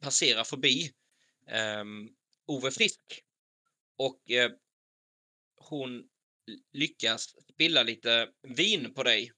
passerar 0.00 0.44
förbi 0.44 0.92
eh, 1.46 1.84
Ove 2.46 2.70
Frisk 2.70 3.00
och 3.96 4.22
hon 5.56 6.08
lyckas 6.72 7.34
spilla 7.52 7.82
lite 7.82 8.28
vin 8.42 8.94
på 8.94 9.02
dig. 9.02 9.32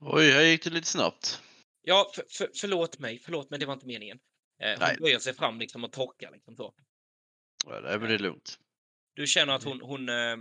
Oj, 0.00 0.30
här 0.30 0.42
gick 0.42 0.64
det 0.64 0.70
lite 0.70 0.86
snabbt. 0.86 1.40
Ja, 1.82 2.12
för, 2.14 2.24
för, 2.28 2.50
förlåt 2.54 2.98
mig, 2.98 3.18
förlåt 3.18 3.50
mig, 3.50 3.58
det 3.58 3.66
var 3.66 3.72
inte 3.72 3.86
meningen. 3.86 4.18
Eh, 4.58 4.80
hon 4.80 4.96
böjer 5.00 5.18
sig 5.18 5.34
fram 5.34 5.58
liksom 5.58 5.84
och 5.84 5.92
torkar 5.92 6.30
liksom 6.30 6.56
så. 6.56 6.74
Ja, 7.66 7.80
det 7.80 7.88
är 7.88 7.98
väl 7.98 8.22
lugnt. 8.22 8.58
Du 9.14 9.26
känner 9.26 9.52
att 9.52 9.64
hon, 9.64 9.80
hon, 9.80 10.08
eh, 10.08 10.36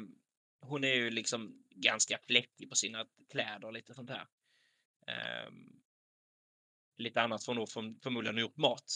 hon 0.62 0.84
är 0.84 0.94
ju 0.94 1.10
liksom 1.10 1.64
ganska 1.70 2.20
fläckig 2.28 2.70
på 2.70 2.76
sina 2.76 3.06
kläder 3.32 3.66
och 3.66 3.74
lite 3.74 3.94
sånt 3.94 4.10
här. 4.10 4.28
Eh, 5.08 5.52
lite 6.98 7.22
annat 7.22 7.44
för 7.44 7.52
hon 7.52 7.58
nog 7.58 7.70
förm- 7.70 8.00
förmodligen 8.04 8.38
gjort 8.38 8.58
mat. 8.58 8.92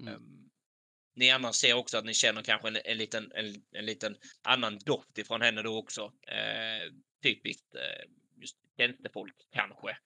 Mm. 0.00 0.14
Ehm, 0.14 0.50
ni 1.14 1.30
andra 1.30 1.52
ser 1.52 1.74
också 1.74 1.98
att 1.98 2.04
ni 2.04 2.14
känner 2.14 2.42
kanske 2.42 2.68
en, 2.68 2.76
en, 2.84 2.98
liten, 2.98 3.32
en, 3.32 3.64
en 3.70 3.86
liten 3.86 4.16
annan 4.42 4.78
doft 4.78 5.18
ifrån 5.18 5.42
henne 5.42 5.62
då 5.62 5.78
också. 5.78 6.12
Eh, 6.26 6.92
typiskt 7.22 7.74
eh, 7.74 8.10
just 8.36 8.56
tjänstefolk 8.76 9.48
kanske. 9.50 9.98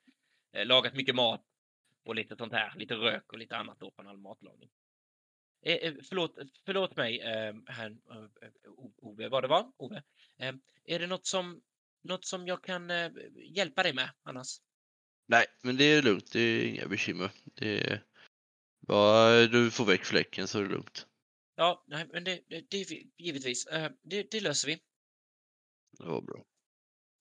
Eh, 0.52 0.66
lagat 0.66 0.94
mycket 0.94 1.14
mat 1.14 1.44
och 2.04 2.14
lite 2.14 2.36
sånt 2.36 2.52
här, 2.52 2.74
lite 2.76 2.94
rök 2.94 3.32
och 3.32 3.38
lite 3.38 3.56
annat 3.56 3.80
då 3.80 3.90
från 3.90 4.06
all 4.06 4.18
matlagning. 4.18 4.70
Eh, 5.62 5.76
eh, 5.76 5.94
förlåt, 6.08 6.38
förlåt 6.64 6.96
mig, 6.96 7.20
eh, 7.20 7.54
här, 7.66 7.90
eh, 7.90 8.70
O- 8.70 8.94
Ove, 8.96 9.28
vad 9.28 9.44
det 9.44 9.48
var? 9.48 9.72
Ove. 9.76 10.02
Eh, 10.38 10.54
är 10.84 10.98
det 10.98 11.06
något 11.06 11.26
som, 11.26 11.62
något 12.02 12.24
som 12.24 12.46
jag 12.46 12.64
kan 12.64 12.90
eh, 12.90 13.10
hjälpa 13.34 13.82
dig 13.82 13.94
med 13.94 14.10
annars? 14.22 14.60
Nej, 15.26 15.46
men 15.62 15.76
det 15.76 15.84
är 15.84 16.02
lugnt. 16.02 16.32
Det 16.32 16.40
är 16.40 16.66
inga 16.66 16.88
bekymmer. 16.88 17.30
Det 17.44 17.80
är 17.80 18.04
bara 18.80 19.46
du 19.46 19.70
får 19.70 19.84
väck 19.84 20.04
fläcken 20.04 20.48
så 20.48 20.58
är 20.58 20.62
det 20.62 20.68
lugnt. 20.68 21.06
Ja, 21.54 21.84
nej, 21.86 22.08
men 22.12 22.24
det, 22.24 22.40
det, 22.48 22.60
det 22.70 23.02
givetvis. 23.18 23.66
Eh, 23.66 23.92
det, 24.02 24.30
det 24.30 24.40
löser 24.40 24.68
vi. 24.68 24.80
Det 25.98 26.04
var 26.04 26.20
bra. 26.20 26.44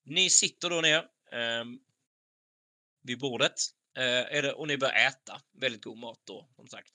Ni 0.04 0.30
sitter 0.30 0.70
då 0.70 0.80
ner 0.80 0.98
eh, 1.32 1.64
vid 3.02 3.18
bordet 3.18 3.54
eh, 3.96 4.36
är 4.36 4.42
det, 4.42 4.52
och 4.52 4.68
ni 4.68 4.78
börjar 4.78 5.08
äta. 5.08 5.42
Väldigt 5.52 5.84
god 5.84 5.98
mat 5.98 6.20
då, 6.24 6.48
som 6.56 6.68
sagt. 6.68 6.92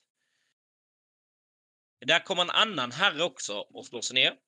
Där 2.06 2.24
kommer 2.24 2.42
en 2.42 2.50
annan 2.50 2.92
herre 2.92 3.22
också 3.22 3.58
och 3.58 3.86
slår 3.86 4.00
sig 4.00 4.14
ner. 4.14 4.38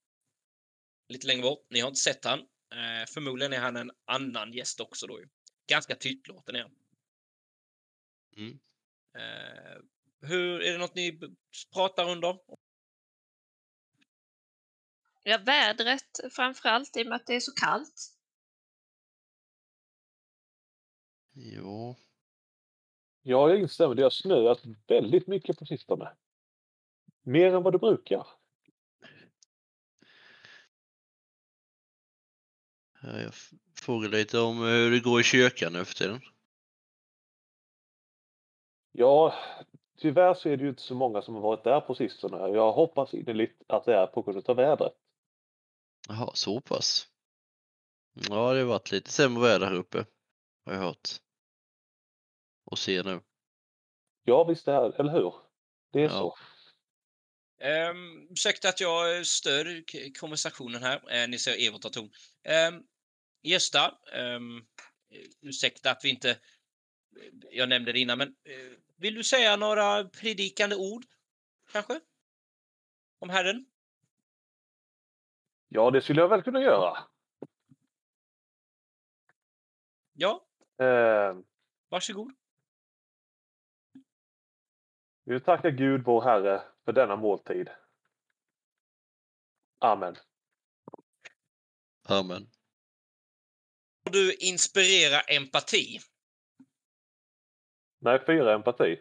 Lite 1.08 1.26
längre 1.26 1.42
bort. 1.42 1.66
Ni 1.70 1.80
har 1.80 1.88
inte 1.88 2.00
sett 2.00 2.24
han. 2.24 2.38
Eh, 2.72 3.06
förmodligen 3.08 3.52
är 3.52 3.60
han 3.60 3.76
en 3.76 3.90
annan 4.04 4.52
gäst 4.52 4.80
också 4.80 5.06
då. 5.06 5.20
ju. 5.20 5.28
Ganska 5.66 5.94
tystlåten 5.94 6.56
är 6.56 6.62
han. 6.62 6.76
Mm. 8.36 8.60
Eh, 9.14 9.82
hur, 10.20 10.62
är 10.62 10.72
det 10.72 10.78
något 10.78 10.94
ni 10.94 11.20
pratar 11.72 12.10
under? 12.10 12.38
Ja, 15.22 15.38
vädret 15.38 16.20
framför 16.32 16.68
allt 16.68 16.96
i 16.96 17.02
och 17.02 17.06
med 17.06 17.16
att 17.16 17.26
det 17.26 17.34
är 17.34 17.40
så 17.40 17.52
kallt. 17.52 18.16
Ja. 21.32 21.96
Ja, 23.22 23.48
jag 23.48 23.60
instämmer. 23.60 23.94
Det 23.94 24.02
har 24.02 24.10
snöat 24.10 24.60
väldigt 24.86 25.26
mycket 25.26 25.58
på 25.58 25.66
sistone. 25.66 26.12
Mer 27.22 27.54
än 27.54 27.62
vad 27.62 27.72
det 27.72 27.78
brukar. 27.78 28.26
Ja, 33.02 33.20
Jag 33.20 33.32
frågar 33.74 34.08
lite 34.08 34.38
om 34.38 34.58
hur 34.58 34.90
det 34.90 35.00
går 35.00 35.20
i 35.20 35.24
kyrkan 35.24 35.72
nu 35.72 35.84
för 35.84 35.94
tiden. 35.94 36.20
Ja, 38.92 39.34
tyvärr 39.98 40.34
så 40.34 40.48
är 40.48 40.56
det 40.56 40.62
ju 40.62 40.68
inte 40.68 40.82
så 40.82 40.94
många 40.94 41.22
som 41.22 41.34
har 41.34 41.42
varit 41.42 41.64
där 41.64 41.80
på 41.80 41.94
sistone. 41.94 42.36
Jag 42.36 42.72
hoppas 42.72 43.14
innerligt 43.14 43.62
att 43.66 43.84
det 43.84 43.94
är 43.94 44.06
på 44.06 44.22
grund 44.22 44.50
av 44.50 44.56
vädret. 44.56 44.92
Jaha, 46.08 46.30
så 46.34 46.60
pass. 46.60 47.08
Ja, 48.12 48.52
det 48.52 48.60
har 48.60 48.66
varit 48.66 48.92
lite 48.92 49.10
sämre 49.10 49.42
väder 49.42 49.66
här 49.66 49.74
uppe. 49.74 50.06
Har 50.64 50.72
jag 50.72 50.80
hört. 50.80 51.08
Och 52.70 52.78
ser 52.78 53.04
nu. 53.04 53.20
Ja, 54.22 54.44
visst 54.44 54.68
är 54.68 55.00
eller 55.00 55.12
hur? 55.12 55.34
Det 55.92 55.98
är 56.00 56.04
Ja. 56.04 56.10
så. 56.10 56.36
Um, 57.90 58.28
ursäkta 58.30 58.68
att 58.68 58.80
jag 58.80 59.26
stör 59.26 59.84
k- 59.92 60.12
konversationen 60.20 60.82
här. 60.82 61.22
Eh, 61.22 61.28
ni 61.28 61.38
ser 61.38 61.66
Evert 61.68 61.82
har 61.84 61.90
ton. 61.90 62.10
Um, 62.74 62.86
Gösta, 63.42 63.98
um, 64.36 64.66
ursäkta 65.40 65.90
att 65.90 66.04
vi 66.04 66.08
inte... 66.10 66.40
Jag 67.50 67.68
nämnde 67.68 67.92
det 67.92 67.98
innan, 68.00 68.18
men 68.18 68.28
eh, 68.28 68.78
vill 68.96 69.14
du 69.14 69.24
säga 69.24 69.56
några 69.56 70.04
predikande 70.04 70.76
ord? 70.76 71.04
Kanske? 71.72 72.00
Om 73.18 73.30
Herren? 73.30 73.66
Ja, 75.68 75.90
det 75.90 76.02
skulle 76.02 76.20
jag 76.20 76.28
väl 76.28 76.42
kunna 76.42 76.60
göra. 76.60 76.98
Ja, 80.12 80.46
Eh, 80.78 81.36
varsågod. 81.88 82.32
Vi 85.30 85.34
vill 85.34 85.42
tacka 85.42 85.70
Gud, 85.70 86.04
vår 86.04 86.22
Herre, 86.22 86.62
för 86.84 86.92
denna 86.92 87.16
måltid. 87.16 87.70
Amen. 89.78 90.16
Amen. 92.08 92.50
Du 94.10 94.34
inspirera 94.34 95.20
empati. 95.20 95.98
Nej, 97.98 98.24
fyra 98.26 98.54
empati. 98.54 99.00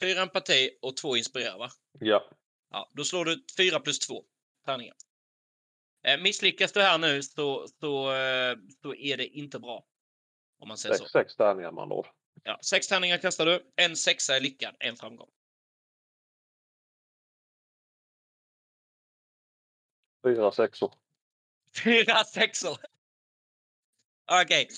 Fyra 0.00 0.22
empati 0.22 0.78
och 0.82 0.96
två 0.96 1.16
inspirera, 1.16 1.58
va? 1.58 1.68
Ja. 1.92 2.30
Ja, 2.70 2.90
då 2.92 3.04
slår 3.04 3.24
du 3.24 3.44
fyra 3.56 3.80
plus 3.80 3.98
två 3.98 4.24
tärningar. 4.64 4.96
Eh, 6.02 6.22
misslyckas 6.22 6.72
du 6.72 6.80
här 6.80 6.98
nu 6.98 7.22
så, 7.22 7.68
så, 7.68 8.12
eh, 8.12 8.56
så 8.82 8.94
är 8.94 9.16
det 9.16 9.26
inte 9.26 9.58
bra. 9.58 9.86
Om 10.58 10.68
man 10.68 10.78
säger 10.78 10.94
så. 10.94 11.04
Sex, 11.04 11.12
sex 11.12 11.36
tärningar 11.36 11.72
med 11.72 11.82
andra 11.82 11.96
ord. 11.96 12.08
Ja, 12.42 12.58
sex 12.62 12.88
tärningar 12.88 13.18
kastar 13.18 13.46
du. 13.46 13.72
En 13.76 13.96
sexa 13.96 14.36
är 14.36 14.40
lyckad, 14.40 14.76
en 14.78 14.96
framgång. 14.96 15.30
Fyra 20.24 20.52
sexor. 20.52 20.94
Fyra 21.84 22.24
sexor. 22.34 22.78
Okej. 24.30 24.68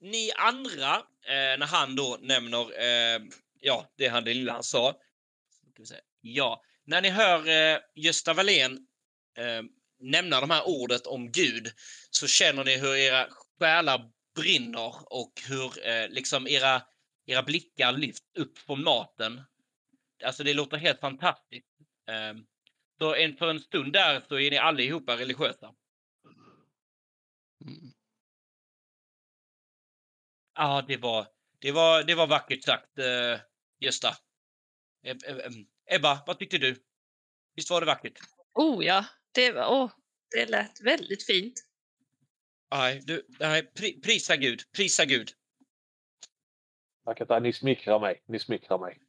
Ni 0.00 0.30
andra, 0.36 0.96
eh, 1.22 1.58
när 1.58 1.66
han 1.66 1.96
då 1.96 2.18
nämner, 2.20 2.80
eh, 2.80 3.20
ja, 3.60 3.92
det 3.96 4.08
han 4.08 4.24
det 4.24 4.34
lilla 4.34 4.52
han 4.52 4.62
sa. 4.62 5.00
Ja, 6.20 6.62
när 6.84 7.02
ni 7.02 7.10
hör 7.10 7.48
eh, 7.48 7.80
Gösta 7.94 8.34
Wallén 8.34 8.86
eh, 9.38 9.62
nämna 9.98 10.40
de 10.40 10.50
här 10.50 10.68
ordet 10.68 11.06
om 11.06 11.32
Gud 11.32 11.72
så 12.10 12.26
känner 12.26 12.64
ni 12.64 12.76
hur 12.76 12.96
era 12.96 13.28
själar 13.58 14.10
brinner 14.38 15.12
och 15.12 15.32
hur 15.48 15.86
eh, 15.86 16.08
liksom 16.08 16.46
era, 16.46 16.82
era 17.26 17.42
blickar 17.42 17.92
lyfts 17.92 18.26
upp 18.38 18.58
från 18.58 18.84
maten. 18.84 19.42
Alltså 20.24 20.44
det 20.44 20.54
låter 20.54 20.76
helt 20.76 21.00
fantastiskt. 21.00 21.68
Eh, 22.08 22.34
så 22.98 23.14
en, 23.14 23.36
för 23.36 23.50
en 23.50 23.60
stund 23.60 23.92
där 23.92 24.22
så 24.28 24.38
är 24.38 24.50
ni 24.50 24.58
allihopa 24.58 25.16
religiösa. 25.16 25.74
Mm. 27.64 27.92
Ja, 30.54 30.84
det 30.88 30.96
var, 30.96 31.26
det 31.58 31.72
var, 31.72 32.02
det 32.02 32.14
var 32.14 32.26
vackert 32.26 32.64
sagt, 32.64 32.98
eh, 32.98 33.40
Gösta. 33.80 34.16
Ebba, 35.86 36.22
vad 36.26 36.38
tyckte 36.38 36.58
du? 36.58 36.84
Visst 37.54 37.70
var 37.70 37.80
det 37.80 37.86
vackert? 37.86 38.18
Oh 38.54 38.84
ja, 38.84 39.04
det, 39.32 39.52
var, 39.52 39.72
åh, 39.72 39.90
det 40.30 40.46
lät 40.46 40.80
väldigt 40.80 41.26
fint. 41.26 41.67
Nej, 42.70 43.00
du, 43.06 43.26
nej, 43.40 43.62
pri, 43.62 44.00
prisa 44.00 44.36
Gud, 44.36 44.62
prisa 44.72 45.04
Gud. 45.04 45.30
Tack 47.04 47.20
att 47.20 47.42
ni 47.42 47.52
smickrar 47.52 48.00
mig. 48.00 48.22
Ni 48.26 48.38
smickrar 48.38 48.78
mig. 48.78 49.00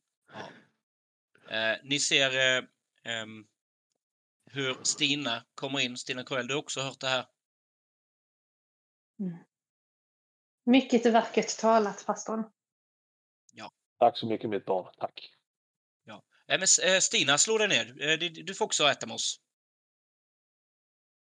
Eh, 1.50 1.78
ni 1.84 2.00
ser 2.00 2.58
eh, 2.58 2.63
ehm, 3.04 3.48
hur 4.45 4.84
Stina 4.84 5.43
kommer 5.56 5.80
in. 5.80 5.98
Stina 5.98 6.24
Corell, 6.24 6.48
du 6.48 6.54
har 6.54 6.62
också 6.62 6.82
hört 6.82 7.00
det 7.00 7.08
här. 7.08 7.26
Mycket 10.65 11.13
vackert 11.13 11.60
talat, 11.60 12.06
pastorn. 12.06 12.43
Tack 14.00 14.17
så 14.17 14.26
mycket 14.26 14.50
mitt 14.50 14.65
barn. 14.65 14.93
Tack. 14.98 15.30
Eh, 16.50 16.60
men, 16.60 16.93
eh, 16.93 17.00
Stina, 17.00 17.38
slå 17.38 17.58
dig 17.58 17.67
ner. 17.67 18.10
Eh, 18.10 18.17
du, 18.17 18.30
du 18.30 18.54
får 18.54 18.65
också 18.65 18.84
äta 18.84 19.08
med 19.08 19.13
oss. 19.13 19.39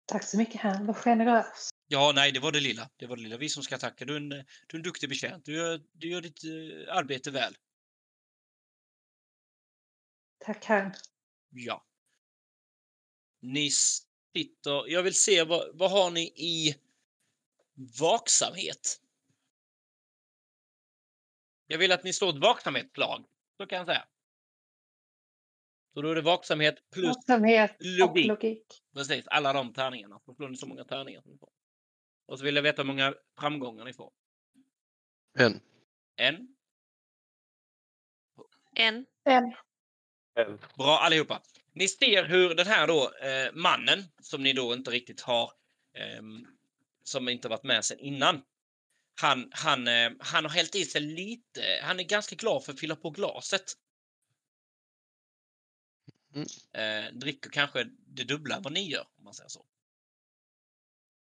Tack 0.06 0.24
så 0.24 0.38
mycket, 0.38 0.62
herrn. 0.62 0.86
Vad 0.86 0.98
generös. 0.98 1.70
Ja, 1.88 2.12
nej, 2.16 2.32
det 2.32 2.40
var 2.40 2.52
det 2.52 2.60
lilla. 2.60 2.90
Det 2.98 3.06
var 3.06 3.16
det 3.16 3.22
lilla. 3.22 3.38
Vi 3.38 3.50
som 3.50 3.64
ska 3.64 3.78
tacka. 3.78 4.06
Du 4.06 4.14
är 4.14 4.18
en, 4.18 4.30
du 4.30 4.38
är 4.70 4.76
en 4.76 4.82
duktig 4.82 5.10
betjänt. 5.10 5.46
Du 5.46 5.54
gör, 5.56 5.82
du 5.92 6.10
gör 6.10 6.22
ditt 6.22 6.44
eh, 6.44 6.96
arbete 6.98 7.32
väl. 7.32 7.58
Tack, 10.40 10.66
herrn. 10.66 10.94
Ja. 11.50 11.86
Ni 13.42 13.70
sitter... 13.72 14.88
Jag 14.88 15.04
vill 15.04 15.16
se, 15.16 15.44
vad, 15.44 15.78
vad 15.78 15.92
har 15.92 16.12
ni 16.12 16.22
i 16.36 16.76
vaksamhet? 18.00 19.02
Jag 21.68 21.78
vill 21.78 21.92
att 21.92 22.04
ni 22.04 22.14
slår 22.14 22.30
ett 22.30 22.42
vaksamhetslag. 22.42 23.26
Så 23.58 23.68
kan 23.68 23.78
jag 23.78 23.88
säga. 23.88 24.08
Så 25.94 26.02
då 26.02 26.12
är 26.12 26.16
det 26.16 26.22
vaksamhet 26.22 26.90
plus 26.92 27.08
Vaksamhet 27.08 27.76
logik. 27.80 28.28
logik. 28.28 28.84
precis 28.94 29.28
alla 29.28 29.54
de 29.54 29.74
tärningarna. 29.74 30.20
Så 30.26 30.34
slår 30.36 30.50
ni 30.50 30.58
så 30.58 30.68
många 30.68 30.84
tärningar 30.84 31.22
som 31.22 31.32
ni 31.32 31.38
får. 31.38 31.50
Och 32.28 32.40
så 32.40 32.46
vill 32.46 32.56
jag 32.56 32.64
veta 32.64 32.82
hur 32.82 32.88
många 32.88 33.14
framgångar 33.40 33.86
ni 33.86 33.94
får. 33.94 34.12
En. 35.40 35.62
En. 36.16 36.56
En. 38.76 39.06
En. 39.26 39.56
En. 40.36 40.60
Bra 40.78 41.00
allihopa. 41.00 41.42
Ni 41.74 41.88
ser 41.88 42.24
hur 42.24 42.56
den 42.56 42.68
här 42.68 42.88
då 42.88 43.14
eh, 43.14 43.54
mannen 43.54 44.04
som 44.22 44.44
ni 44.44 44.54
då 44.54 44.74
inte 44.74 44.92
riktigt 44.92 45.22
har 45.22 45.52
ehm, 45.94 46.48
som 47.04 47.30
inte 47.30 47.50
varit 47.50 47.64
med 47.64 47.86
sen 47.86 48.00
innan. 48.00 48.44
Han, 49.22 49.50
han, 49.52 49.88
eh, 49.88 50.12
han 50.20 50.46
har 50.46 50.52
hällt 50.52 50.76
i 50.76 50.86
sig 50.86 51.02
lite. 51.02 51.80
Han 51.84 52.00
är 52.00 52.04
ganska 52.04 52.36
glad 52.36 52.66
för 52.66 52.74
att 52.74 52.80
fylla 52.80 52.96
på 52.96 53.10
glaset. 53.10 53.74
Mm. 56.36 56.48
Eh, 56.74 57.14
dricker 57.14 57.50
kanske 57.50 57.84
det 58.08 58.24
dubbla 58.24 58.60
vad 58.60 58.74
ni 58.74 58.90
gör 58.90 59.08
om 59.18 59.24
man 59.24 59.34
säger 59.34 59.50
så. 59.50 59.66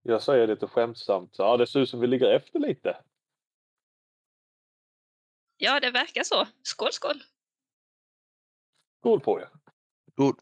Jag 0.08 0.24
säger 0.24 0.48
lite 0.48 0.68
skämtsamt. 0.68 1.36
Ja, 1.38 1.58
det 1.58 1.68
ser 1.68 1.80
ut 1.80 1.90
som 1.90 2.00
vi 2.00 2.08
ligger 2.08 2.32
efter 2.32 2.60
lite. 2.60 3.04
Ja, 5.58 5.80
det 5.80 5.92
verkar 5.92 6.24
så. 6.24 6.48
Skål, 6.64 6.92
skål. 6.92 7.24
Skål 9.00 9.20
på 9.20 9.40
er. 9.40 9.50
God. 10.16 10.42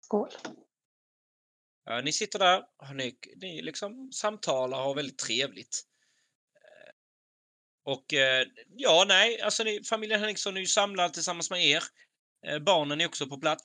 Skål. 0.00 0.28
Ja, 1.84 2.00
ni 2.00 2.12
sitter 2.12 2.38
där, 2.38 2.66
ni, 2.94 3.18
ni 3.36 3.62
liksom 3.62 4.12
samtalar 4.12 4.78
och 4.78 4.84
har 4.84 4.94
väldigt 4.94 5.18
trevligt. 5.18 5.86
Eh, 6.54 6.92
Och 7.82 8.14
eh, 8.14 8.46
ja, 8.76 9.04
nej, 9.08 9.40
alltså 9.40 9.64
ni, 9.64 9.84
familjen 9.84 10.20
Henriksson 10.20 10.56
är 10.56 10.60
ju 10.60 10.66
samlad 10.66 11.14
tillsammans 11.14 11.50
med 11.50 11.64
er. 11.66 11.82
Eh, 12.46 12.58
Barnen 12.58 13.00
är 13.00 13.06
också 13.06 13.26
på 13.26 13.38
plats. 13.38 13.64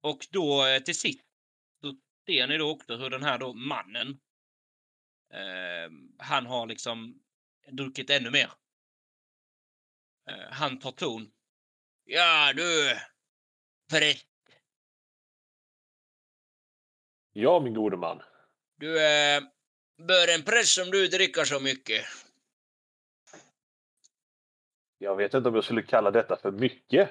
Och 0.00 0.26
då 0.30 0.64
till 0.84 0.98
sist 0.98 1.20
så 1.20 1.31
ser 2.26 2.46
ni 2.46 2.58
då 2.58 2.70
också 2.70 2.96
hur 2.96 3.10
den 3.10 3.22
här 3.22 3.38
då 3.38 3.52
mannen 3.52 4.20
Eh, 5.32 5.90
han 6.18 6.46
har 6.46 6.66
liksom 6.66 7.22
druckit 7.70 8.10
ännu 8.10 8.30
mer. 8.30 8.52
Eh, 10.28 10.50
han 10.50 10.78
tar 10.78 10.92
ton. 10.92 11.32
Ja, 12.04 12.52
du. 12.56 12.96
Präst. 13.90 14.26
Ja, 17.32 17.60
min 17.60 17.74
gode 17.74 17.96
man. 17.96 18.22
Du 18.76 19.04
eh, 19.04 19.42
bör 19.96 20.34
en 20.34 20.42
präst 20.42 20.74
som 20.74 20.90
du 20.90 21.08
dricka 21.08 21.44
så 21.44 21.60
mycket. 21.60 22.04
Jag 24.98 25.16
vet 25.16 25.34
inte 25.34 25.48
om 25.48 25.54
jag 25.54 25.64
skulle 25.64 25.82
kalla 25.82 26.10
detta 26.10 26.36
för 26.42 26.52
mycket. 26.52 27.10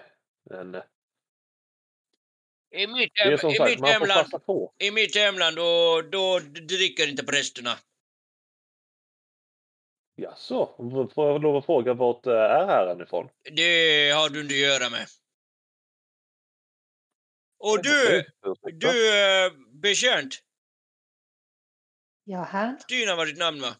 Men 0.50 0.71
det 0.71 0.86
I 2.71 2.88
mitt, 2.88 3.12
är 3.15 3.38
som 3.38 3.49
i 3.49 3.55
sagt, 3.55 3.69
mitt 3.69 3.89
hemland, 3.89 4.27
i 4.79 4.91
mitt 4.91 5.15
hemland 5.15 5.55
då, 5.55 6.01
då 6.12 6.39
dricker 6.39 7.10
inte 7.10 7.23
prästerna. 7.23 7.77
Jaså, 10.15 10.65
får 11.13 11.27
jag 11.27 11.41
lov 11.41 11.55
att 11.55 11.65
fråga 11.65 11.93
vart 11.93 12.25
eh, 12.25 12.34
är 12.34 12.65
herren 12.65 13.01
ifrån? 13.01 13.29
Det 13.51 14.12
har 14.12 14.29
du 14.29 14.41
inte 14.41 14.53
att 14.53 14.60
göra 14.60 14.89
med. 14.89 15.07
Och 17.57 17.84
du, 17.84 18.25
du 18.73 19.23
eh, 19.23 19.51
betjänt. 19.71 20.43
Ja, 22.23 22.43
herrn. 22.43 22.79
Stina 22.79 23.15
var 23.15 23.25
ditt 23.25 23.38
namn 23.38 23.62
va? 23.62 23.75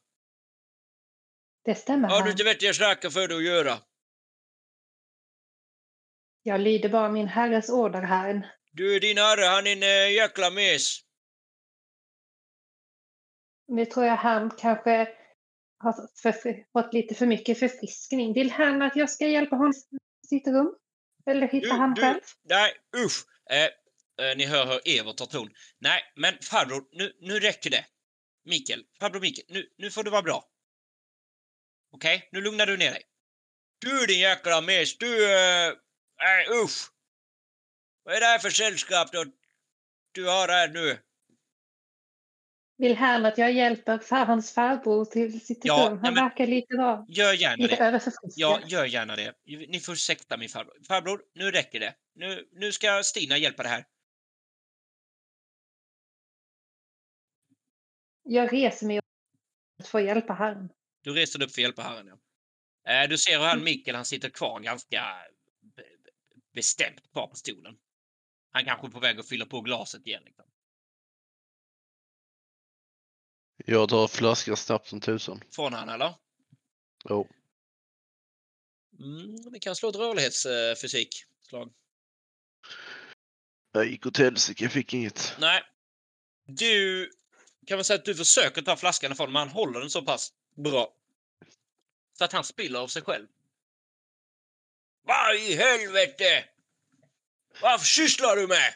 Det 1.64 1.76
stämmer, 1.76 2.10
Har 2.10 2.24
du 2.24 2.32
inte 2.32 2.44
vettiga 2.44 2.74
saker 2.74 3.10
för 3.10 3.28
dig 3.28 3.38
att 3.38 3.44
göra? 3.44 3.78
Jag 6.44 6.62
lyder 6.62 6.90
bara 6.90 7.10
min 7.10 7.28
herres 7.28 7.70
order, 7.70 8.02
herrn. 8.02 8.46
Du, 8.74 9.00
din 9.00 9.18
herre, 9.18 9.46
han 9.46 9.68
är 9.68 9.72
en 9.72 9.84
äh, 9.84 10.14
jäkla 10.16 10.50
mes. 10.50 11.00
Nu 13.68 13.86
tror 13.86 14.06
jag 14.06 14.18
herrn 14.18 14.52
kanske 14.60 15.08
har 15.78 15.94
för, 16.22 16.34
fått 16.74 16.94
lite 16.94 17.16
för 17.16 17.26
mycket 17.26 17.60
förfriskning. 17.60 18.34
Vill 18.34 18.52
herrn 18.52 18.82
att 18.82 18.96
jag 18.96 19.10
ska 19.10 19.28
hjälpa 19.28 19.56
honom 19.56 19.74
i 20.24 20.28
sitt 20.28 20.48
rum? 20.48 20.76
Eller 21.26 21.48
hittar 21.48 21.68
Du, 21.68 21.72
han 21.78 21.94
du, 21.94 22.02
själv? 22.02 22.20
nej, 22.44 22.74
usch. 23.06 23.26
Eh, 23.50 23.64
eh, 24.26 24.38
ni 24.38 24.46
hör 24.46 24.66
hur 24.66 24.82
Evert 25.00 25.18
tar 25.18 25.26
ton. 25.26 25.50
Nej, 25.80 26.02
men 26.16 26.34
farbror, 26.42 26.88
nu, 26.92 27.14
nu 27.22 27.40
räcker 27.40 27.70
det. 27.70 27.86
Mikael, 28.46 28.84
farbror 29.00 29.20
Mikael, 29.22 29.46
nu, 29.50 29.68
nu 29.78 29.92
får 29.92 30.04
du 30.04 30.12
vara 30.12 30.22
bra. 30.22 30.44
Okej, 31.94 32.30
nu 32.32 32.42
lugnar 32.42 32.66
du 32.66 32.78
ner 32.78 32.92
dig. 32.92 33.04
Du 33.80 34.06
din 34.06 34.20
jäkla 34.20 34.62
mes, 34.62 34.98
du... 34.98 35.32
eh, 35.32 35.74
Nej, 36.24 36.48
usch. 36.64 36.92
Vad 38.12 38.16
är 38.18 38.22
det 38.22 38.26
här 38.28 38.40
för 38.40 38.50
sällskap 38.50 39.12
då 39.12 39.26
du 40.12 40.26
har 40.28 40.48
här 40.48 40.68
nu? 40.70 41.00
Vill 42.78 42.96
herrn 42.96 43.26
att 43.26 43.38
jag 43.38 43.52
hjälper 43.52 43.98
far, 44.00 44.26
hans 44.26 44.54
farbror 44.54 45.06
till 45.06 45.46
sitt 45.46 45.66
Ja, 45.66 45.74
rum? 45.74 45.94
nej, 45.94 46.02
Han 46.04 46.14
men- 46.14 46.24
verkar 46.24 46.48
lite, 46.48 46.78
vara, 46.78 47.06
Gör 47.10 47.34
gärna 47.34 47.64
lite 47.64 47.92
det. 47.92 48.12
Ja, 48.36 48.62
gör 48.68 48.86
gärna 48.86 49.16
det. 49.16 49.36
Ni 49.46 49.80
får 49.80 49.94
ursäkta 49.94 50.38
min 50.38 50.50
farbror. 50.50 50.78
Farbror, 50.88 51.24
nu 51.34 51.52
räcker 51.52 51.80
det. 51.80 51.96
Nu, 52.16 52.50
nu 52.52 52.72
ska 52.72 53.04
Stina 53.04 53.38
hjälpa 53.38 53.64
det 53.64 53.70
här. 53.70 53.86
Jag 58.24 58.54
reser 58.54 58.88
mig 58.88 58.98
upp 58.98 59.88
för 59.88 60.00
att 60.00 60.06
hjälpa 60.06 60.34
herrn. 60.34 60.70
Du 61.04 61.14
reser 61.14 61.40
dig 61.40 61.46
upp 61.46 61.52
för 61.54 61.62
att 61.62 61.64
hjälpa 61.64 61.82
herren, 61.82 62.08
ja. 62.08 62.18
Eh, 63.04 63.10
Du 63.10 63.18
ser 63.18 63.38
hur 63.40 63.46
han 63.46 63.64
Mikael, 63.64 63.96
han 63.96 64.06
sitter 64.06 64.30
kvar 64.30 64.60
ganska 64.60 65.04
be- 65.62 65.84
be- 65.84 66.42
bestämt 66.54 67.12
kvar 67.12 67.28
på 67.28 67.36
stolen. 67.36 67.78
Han 68.52 68.66
kanske 68.66 68.88
är 68.88 68.92
på 68.92 69.00
väg 69.00 69.20
att 69.20 69.28
fylla 69.28 69.46
på 69.46 69.62
glaset 69.62 70.08
igen. 70.08 70.24
Liksom. 70.26 70.46
Jag 73.66 73.88
drar 73.88 74.08
flaskan 74.08 74.58
snabbt 74.58 74.88
som 74.88 75.00
tusan. 75.00 75.44
Från 75.52 75.74
han, 75.74 75.90
eller? 75.90 76.14
Jo. 77.10 77.28
Mm, 79.00 79.52
vi 79.52 79.60
kan 79.60 79.76
slå 79.76 79.90
ett 79.90 79.96
rörlighetsfysik. 79.96 81.26
Slag. 81.42 81.74
Jag 83.72 83.86
gick 83.86 84.06
åt 84.06 84.18
helsike, 84.18 84.64
jag 84.64 84.72
fick 84.72 84.94
inget. 84.94 85.36
Nej. 85.40 85.64
Du 86.46 87.12
kan 87.68 87.78
väl 87.78 87.86
säga 87.86 88.00
att 88.00 88.06
du 88.06 88.16
försöker 88.16 88.62
ta 88.62 88.76
flaskan 88.76 89.12
ifrån 89.12 89.32
men 89.32 89.40
han 89.40 89.50
håller 89.50 89.80
den 89.80 89.90
så 89.90 90.02
pass 90.02 90.34
bra. 90.56 90.94
Så 92.14 92.24
att 92.24 92.32
han 92.32 92.44
spiller 92.44 92.80
av 92.80 92.88
sig 92.88 93.02
själv. 93.02 93.28
Vad 95.04 95.36
i 95.36 95.56
helvete! 95.56 96.51
Vad 97.62 97.82
sysslar 97.82 98.36
du 98.36 98.48
med? 98.48 98.74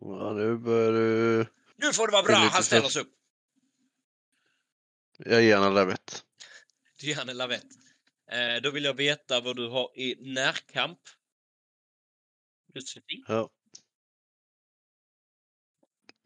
Ja, 0.00 0.32
nu 0.32 0.56
börjar 0.56 0.92
du... 0.92 1.46
Nu 1.76 1.92
får 1.92 2.06
det 2.06 2.12
vara 2.12 2.22
bra. 2.22 2.36
Han 2.36 2.62
ställer 2.62 2.88
sig 2.88 3.02
upp. 3.02 3.12
Jag 5.18 5.42
ger 5.42 5.56
en 5.56 5.74
lavett. 5.74 6.24
Du 6.96 7.06
ger 7.06 7.30
en 7.30 7.36
lavett. 7.36 7.66
Eh, 8.30 8.62
då 8.62 8.70
vill 8.70 8.84
jag 8.84 8.94
veta 8.94 9.40
vad 9.40 9.56
du 9.56 9.68
har 9.68 9.98
i 9.98 10.32
närkamp. 10.32 10.98
Fysik. 12.74 13.24
Ja. 13.28 13.50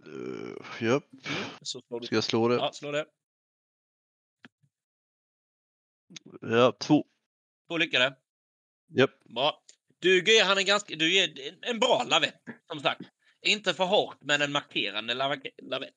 Uh, 0.06 0.56
japp. 0.80 1.04
Du. 1.10 2.06
Ska 2.06 2.14
jag 2.14 2.24
slå 2.24 2.48
det? 2.48 2.54
Ja, 2.54 2.72
slå 2.72 2.92
det. 2.92 3.06
Ja, 6.40 6.72
två. 6.72 7.06
Två 7.68 7.76
lyckade. 7.78 8.16
Japp. 8.88 9.24
Bra. 9.24 9.63
Du 10.04 10.22
ger 10.24 10.44
han 10.44 10.58
en 10.58 10.64
ganska... 10.64 10.94
Du 10.96 11.12
ger 11.14 11.54
en- 11.62 11.78
bra 11.80 12.04
lavett, 12.06 12.42
som 12.66 12.80
sagt. 12.80 13.00
Inte 13.42 13.74
för 13.74 13.84
hårt, 13.84 14.16
men 14.20 14.42
en 14.42 14.52
markerande 14.52 15.14
lavett. 15.14 15.94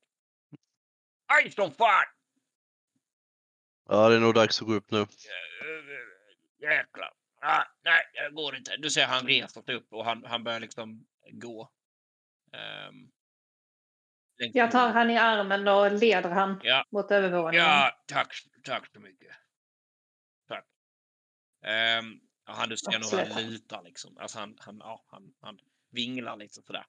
Aj 1.34 1.52
som 1.52 1.72
fan! 1.72 2.06
Ja, 3.90 4.10
det 4.10 4.16
är 4.16 4.20
nog 4.20 4.34
dags 4.34 4.62
att 4.62 4.68
gå 4.68 4.74
upp 4.74 4.92
nu. 4.92 5.06
Jäklar. 6.62 7.14
Ah, 7.42 7.64
nej, 7.84 8.02
det 8.14 8.36
går 8.36 8.56
inte. 8.56 8.78
Du 8.78 8.90
ser 8.90 9.06
han 9.06 9.28
reser 9.28 9.62
sig 9.62 9.76
upp 9.76 9.94
och 9.94 10.06
han, 10.06 10.24
han 10.26 10.44
börjar 10.44 10.60
liksom 10.60 11.06
gå. 11.32 11.72
Um, 12.90 13.12
Jag 14.38 14.72
tar 14.72 14.90
han 14.90 15.10
i 15.10 15.18
armen 15.18 15.68
och 15.68 15.92
leder 15.92 16.30
han 16.30 16.60
Ja. 16.64 16.86
mot 16.92 17.12
övervåningen. 17.12 17.66
Ja, 17.66 18.04
tack, 18.08 18.34
tack 18.64 18.92
så 18.94 19.00
mycket. 19.00 19.36
Tack. 20.48 20.66
Um, 22.00 22.27
ja, 22.48 22.54
han, 22.54 22.70
du 22.70 22.78
ser 22.78 22.92
nog 22.92 23.04
Absolut. 23.04 23.34
han 23.34 23.50
lutar 23.50 23.84
liksom. 23.84 24.18
Alltså 24.18 24.40
han, 24.40 24.58
han, 24.60 24.78
ja, 24.80 25.06
han, 25.08 25.34
han 25.42 25.60
vinglar 25.92 26.38
lite 26.38 26.54
sådär. 26.54 26.86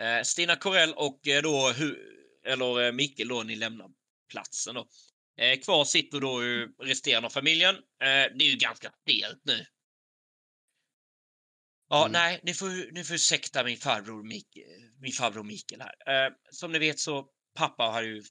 Eh, 0.00 0.22
Stina 0.22 0.56
Corell 0.56 0.94
och 0.94 1.28
eh, 1.28 1.42
då, 1.42 1.72
hu, 1.72 1.96
eller 2.44 2.82
eh, 2.82 2.92
Mikael 2.92 3.28
då, 3.28 3.42
ni 3.42 3.56
lämnar 3.56 3.90
platsen 4.28 4.74
då. 4.74 4.88
Eh, 5.36 5.60
kvar 5.60 5.84
sitter 5.84 6.20
då 6.20 6.44
ju 6.44 6.72
resterande 6.78 7.26
av 7.26 7.30
familjen. 7.30 7.74
Eh, 7.74 7.80
det 8.36 8.44
är 8.44 8.50
ju 8.50 8.56
ganska 8.56 8.92
stelt 9.02 9.40
nu. 9.44 9.66
Ja, 11.88 12.00
Mm. 12.00 12.12
nej, 12.12 12.40
ni 12.42 12.54
får, 12.54 12.92
ni 12.92 13.04
får 13.04 13.14
ursäkta 13.14 13.64
min 13.64 13.76
farbror, 13.76 14.22
Mik, 14.22 14.58
min 15.00 15.12
farbror 15.12 15.42
Mikael 15.42 15.80
här. 15.80 16.26
Eh, 16.26 16.32
som 16.50 16.72
ni 16.72 16.78
vet 16.78 16.98
så, 17.00 17.28
pappa 17.54 17.84
har 17.84 18.02
ju, 18.02 18.22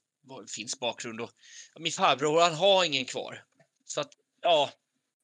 finns 0.56 0.80
bakgrund 0.80 1.20
och 1.20 1.30
min 1.78 1.92
farbror, 1.92 2.40
han 2.40 2.54
har 2.54 2.84
ingen 2.84 3.04
kvar. 3.04 3.44
Så 3.84 4.00
att, 4.00 4.12
ja, 4.40 4.70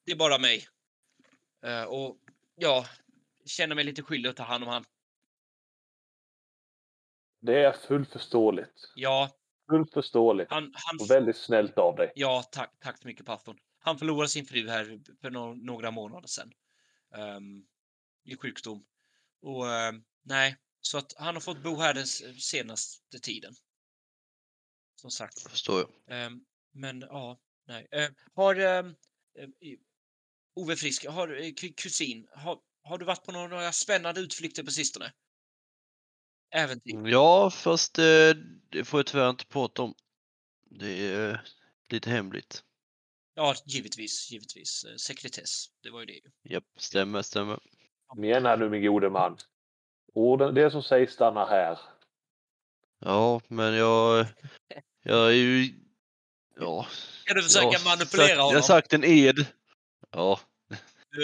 det 0.07 0.11
är 0.13 0.15
bara 0.15 0.37
mig. 0.37 0.67
Eh, 1.65 1.83
och 1.83 2.17
ja, 2.55 2.85
känner 3.45 3.75
mig 3.75 3.83
lite 3.83 4.03
skyldig 4.03 4.29
att 4.29 4.35
ta 4.35 4.43
hand 4.43 4.63
om 4.63 4.69
han. 4.69 4.83
Det 7.41 7.63
är 7.63 7.71
fullt 7.71 8.09
förståeligt. 8.11 8.91
Ja, 8.95 9.29
Fullt 9.69 9.93
förståeligt. 9.93 10.51
han, 10.51 10.71
han 10.73 10.97
Och 11.01 11.11
väldigt 11.11 11.37
snällt 11.37 11.77
av 11.77 11.95
dig. 11.95 12.11
Ja, 12.15 12.43
tack, 12.51 12.73
tack 12.79 12.97
så 13.01 13.07
mycket 13.07 13.25
pastorn. 13.25 13.57
Han 13.79 13.97
förlorade 13.97 14.29
sin 14.29 14.45
fru 14.45 14.69
här 14.69 14.99
för 15.21 15.29
no 15.31 15.53
några 15.53 15.91
månader 15.91 16.27
sedan. 16.27 16.51
Um, 17.15 17.67
I 18.23 18.37
sjukdom. 18.37 18.85
Och 19.41 19.69
ehm, 19.69 20.03
nej, 20.23 20.55
så 20.81 20.97
att 20.97 21.13
han 21.17 21.35
har 21.35 21.41
fått 21.41 21.63
bo 21.63 21.75
här 21.75 21.93
den 21.93 22.07
senaste 22.41 23.19
tiden. 23.19 23.53
Som 24.95 25.11
sagt. 25.11 25.41
Förstår 25.49 25.79
jag. 25.79 26.17
Ehm, 26.17 26.45
men 26.71 27.01
ja, 27.01 27.39
nej. 27.65 27.87
Ehm, 27.91 28.13
har 28.33 28.55
eh, 28.55 28.85
Ove 30.57 30.75
Frisk, 30.75 31.05
har, 31.05 31.27
eh, 31.27 31.45
ku- 31.45 31.73
kusin, 31.77 32.27
har, 32.31 32.59
har 32.83 32.97
du 32.97 33.05
varit 33.05 33.23
på 33.25 33.31
några, 33.31 33.47
några 33.47 33.71
spännande 33.71 34.21
utflykter 34.21 34.63
på 34.63 34.71
sistone? 34.71 35.11
Äventyr? 36.55 37.07
Ja, 37.07 37.49
fast 37.49 37.99
eh, 37.99 38.03
det 38.69 38.85
får 38.85 38.99
jag 38.99 39.05
tyvärr 39.07 39.29
inte 39.29 39.45
prata 39.45 39.81
om. 39.81 39.93
Det 40.69 41.05
är 41.07 41.41
lite 41.89 42.09
hemligt. 42.09 42.63
Ja, 43.35 43.55
givetvis, 43.65 44.31
givetvis. 44.31 44.83
Eh, 44.83 44.95
Sekretess, 44.95 45.65
det 45.83 45.89
var 45.89 45.99
ju 45.99 46.05
det. 46.05 46.21
Japp, 46.53 46.63
stämmer, 46.77 47.21
stämmer. 47.21 47.59
Kom 48.07 48.23
igen 48.23 48.45
här 48.45 48.57
nu 48.57 48.69
min 48.69 48.83
gode 48.85 49.09
man. 49.09 49.37
Orden, 50.13 50.55
det 50.55 50.71
som 50.71 50.83
sägs 50.83 51.13
stannar 51.13 51.47
här. 51.47 51.79
Ja, 52.99 53.41
men 53.47 53.73
jag, 53.73 54.25
jag 55.03 55.27
är 55.27 55.31
ju... 55.35 55.73
Ja. 56.55 56.87
Ska 57.23 57.33
du 57.33 57.43
försöka 57.43 57.65
jag 57.65 57.79
har 57.79 57.85
manipulera 57.85 58.27
sagt, 58.27 58.37
honom? 58.37 58.51
Jag 58.51 58.57
har 58.59 58.67
sagt 58.67 58.93
en 58.93 59.03
ed. 59.03 59.45
Ja. 60.11 60.39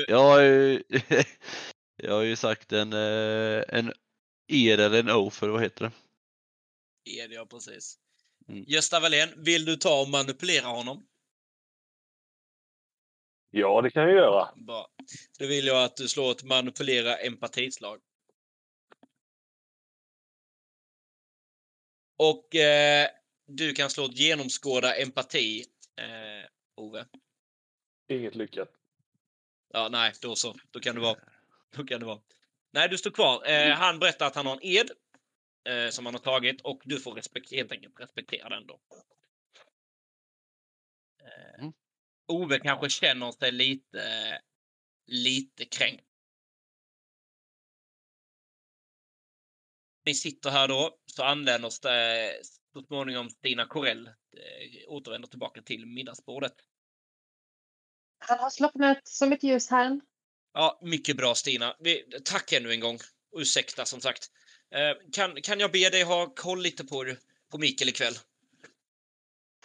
Jag 0.07 0.23
har 0.23 0.41
ju, 0.41 0.83
jag 1.95 2.13
har 2.13 2.21
ju 2.21 2.35
sagt 2.35 2.71
en, 2.71 2.93
eh, 2.93 3.63
en 3.67 3.93
ed 4.47 4.79
eller 4.79 4.99
en 4.99 5.09
oath, 5.09 5.43
eller 5.43 5.53
vad 5.53 5.61
heter 5.61 5.85
det? 5.85 5.91
Ed, 7.11 7.31
ja 7.31 7.45
precis. 7.45 7.97
Mm. 8.47 8.63
Gösta 8.67 8.99
Wallén, 8.99 9.29
vill 9.37 9.65
du 9.65 9.75
ta 9.75 10.01
och 10.01 10.09
manipulera 10.09 10.67
honom? 10.67 11.05
Ja, 13.51 13.81
det 13.81 13.91
kan 13.91 14.03
jag 14.03 14.11
göra. 14.11 14.49
Bra. 14.55 14.87
Då 15.39 15.47
vill 15.47 15.67
jag 15.67 15.83
att 15.83 15.97
du 15.97 16.07
slår 16.07 16.31
ett 16.31 16.43
manipulera 16.43 17.15
empatislag. 17.15 17.99
Och 22.17 22.55
eh, 22.55 23.07
du 23.47 23.73
kan 23.73 23.89
slå 23.89 24.05
ett 24.05 24.19
genomskåda 24.19 24.95
empati, 24.95 25.65
eh, 25.97 26.49
Ove. 26.75 27.05
Inget 28.07 28.35
lyckat. 28.35 28.69
Ja, 29.73 29.89
nej, 29.91 30.13
då 30.21 30.35
så. 30.35 30.55
Då 30.71 30.79
kan 30.79 30.95
du 30.95 31.01
vara. 31.01 31.19
Då 31.75 31.83
kan 31.83 31.99
du 31.99 32.05
vara. 32.05 32.21
Nej, 32.71 32.89
du 32.89 32.97
står 32.97 33.11
kvar. 33.11 33.49
Eh, 33.49 33.73
han 33.73 33.99
berättar 33.99 34.27
att 34.27 34.35
han 34.35 34.45
har 34.45 34.53
en 34.53 34.63
ed 34.63 34.91
eh, 35.69 35.89
som 35.89 36.05
han 36.05 36.15
har 36.15 36.21
tagit 36.21 36.61
och 36.61 36.81
du 36.85 36.99
får 36.99 37.13
respekt, 37.13 37.51
helt 37.51 37.71
enkelt 37.71 37.99
respektera 37.99 38.49
den 38.49 38.67
då. 38.67 38.79
Eh, 41.23 41.63
Mm. 41.63 41.73
Ove 42.27 42.59
kanske 42.59 42.89
känner 42.89 43.31
sig 43.31 43.51
lite, 43.51 44.41
lite 45.05 45.65
kränkt. 45.65 46.05
Ni 50.05 50.13
sitter 50.13 50.49
här 50.49 50.67
då, 50.67 50.99
så 51.05 51.23
anländer 51.23 51.69
så 51.69 52.81
småningom 52.87 53.29
Stina 53.29 53.65
Corell, 53.65 54.07
eh, 54.07 54.87
återvänder 54.87 55.27
tillbaka 55.27 55.61
till 55.61 55.85
middagsbordet. 55.85 56.53
Han 58.27 58.39
har 58.39 58.49
slocknat 58.49 59.07
som 59.07 59.31
ett 59.33 59.43
ljus 59.43 59.69
här. 59.69 60.01
Ja, 60.53 60.79
mycket 60.83 61.17
bra 61.17 61.35
Stina. 61.35 61.75
Vi, 61.79 62.03
tack 62.25 62.51
ännu 62.53 62.71
en 62.71 62.79
gång. 62.79 62.97
Ursäkta 63.35 63.85
som 63.85 64.01
sagt. 64.01 64.27
Eh, 64.75 65.11
kan, 65.11 65.41
kan 65.41 65.59
jag 65.59 65.71
be 65.71 65.89
dig 65.89 66.03
ha 66.03 66.33
koll 66.35 66.61
lite 66.61 66.83
på, 66.83 67.15
på 67.51 67.57
Mikael 67.57 67.89
ikväll? 67.89 68.13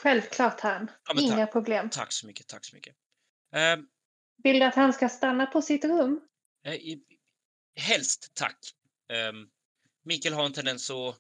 Självklart 0.01 0.61
han. 0.61 0.91
Ja, 1.09 1.21
Inga 1.21 1.47
problem. 1.47 1.91
Tack 1.91 2.13
så 2.13 2.27
mycket, 2.27 2.47
tack 2.47 2.65
så 2.65 2.75
mycket. 2.77 2.97
Eh, 3.55 3.77
Vill 4.43 4.59
du 4.59 4.65
att 4.65 4.75
han 4.75 4.93
ska 4.93 5.09
stanna 5.09 5.47
på 5.47 5.63
sitt 5.63 5.85
rum? 5.85 6.21
eh, 6.65 6.75
i- 6.75 7.05
helst 7.77 8.31
tack. 8.35 8.59
Eh, 9.13 9.33
Mikael 10.05 10.35
har 10.35 10.45
en 10.47 10.53
tendens 10.53 10.91
att 10.91 11.17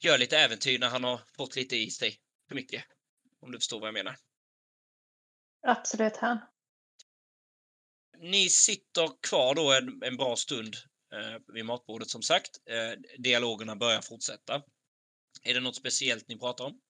göra 0.00 0.16
lite 0.16 0.38
äventyr 0.38 0.78
när 0.78 0.88
han 0.88 1.04
har 1.04 1.20
fått 1.36 1.56
lite 1.56 1.76
i 1.76 1.90
sig 1.90 2.18
för 2.48 2.54
mycket. 2.54 2.84
Om 3.40 3.52
du 3.52 3.58
förstår 3.58 3.80
vad 3.80 3.86
jag 3.88 3.94
menar. 3.94 4.16
Absolut 5.66 6.16
han. 6.16 6.38
Ni 8.20 8.48
sitter 8.48 9.08
kvar 9.28 9.54
då 9.54 9.72
en, 9.72 10.02
en 10.02 10.16
bra 10.16 10.36
stund 10.36 10.74
eh, 11.12 11.54
vid 11.54 11.64
matbordet 11.64 12.08
som 12.08 12.22
sagt. 12.22 12.50
Eh, 12.66 13.00
dialogerna 13.18 13.76
börjar 13.76 14.00
fortsätta. 14.00 14.62
Är 15.42 15.54
det 15.54 15.60
något 15.60 15.76
speciellt 15.76 16.28
ni 16.28 16.38
pratar 16.38 16.64
om? 16.64 16.80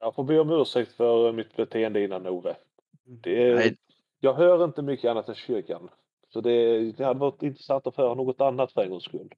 Jag 0.00 0.14
får 0.14 0.24
be 0.24 0.38
om 0.40 0.50
ursäkt 0.50 0.92
för 0.96 1.32
mitt 1.32 1.56
beteende 1.56 2.04
innan 2.04 2.26
Ove. 2.26 2.56
Det 3.04 3.42
är, 3.42 3.54
Nej. 3.54 3.76
Jag 4.20 4.34
hör 4.34 4.64
inte 4.64 4.82
mycket 4.82 5.10
annat 5.10 5.28
än 5.28 5.34
kyrkan. 5.34 5.88
Så 6.32 6.40
det, 6.40 6.92
det 6.92 7.04
hade 7.04 7.20
varit 7.20 7.42
intressant 7.42 7.86
att 7.86 7.94
föra 7.94 8.14
något 8.14 8.40
annat 8.40 8.72
för 8.72 8.82
en 8.82 8.90
gångs 8.90 9.04
skull. 9.04 9.32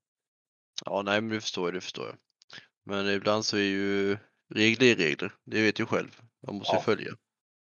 Ja, 0.84 1.02
nej, 1.02 1.20
men 1.20 1.30
det 1.30 1.40
förstår 1.40 1.66
jag, 1.66 1.74
det 1.74 1.80
förstår 1.80 2.06
jag. 2.06 2.16
Men 2.84 3.08
ibland 3.14 3.44
så 3.44 3.56
är 3.56 3.60
ju 3.60 4.16
regler 4.54 4.86
är 4.92 4.96
regler. 4.96 5.32
Det 5.44 5.62
vet 5.62 5.80
ju 5.80 5.86
själv. 5.86 6.20
Man 6.46 6.54
måste 6.56 6.76
Ja. 6.76 6.80
följa. 6.80 7.12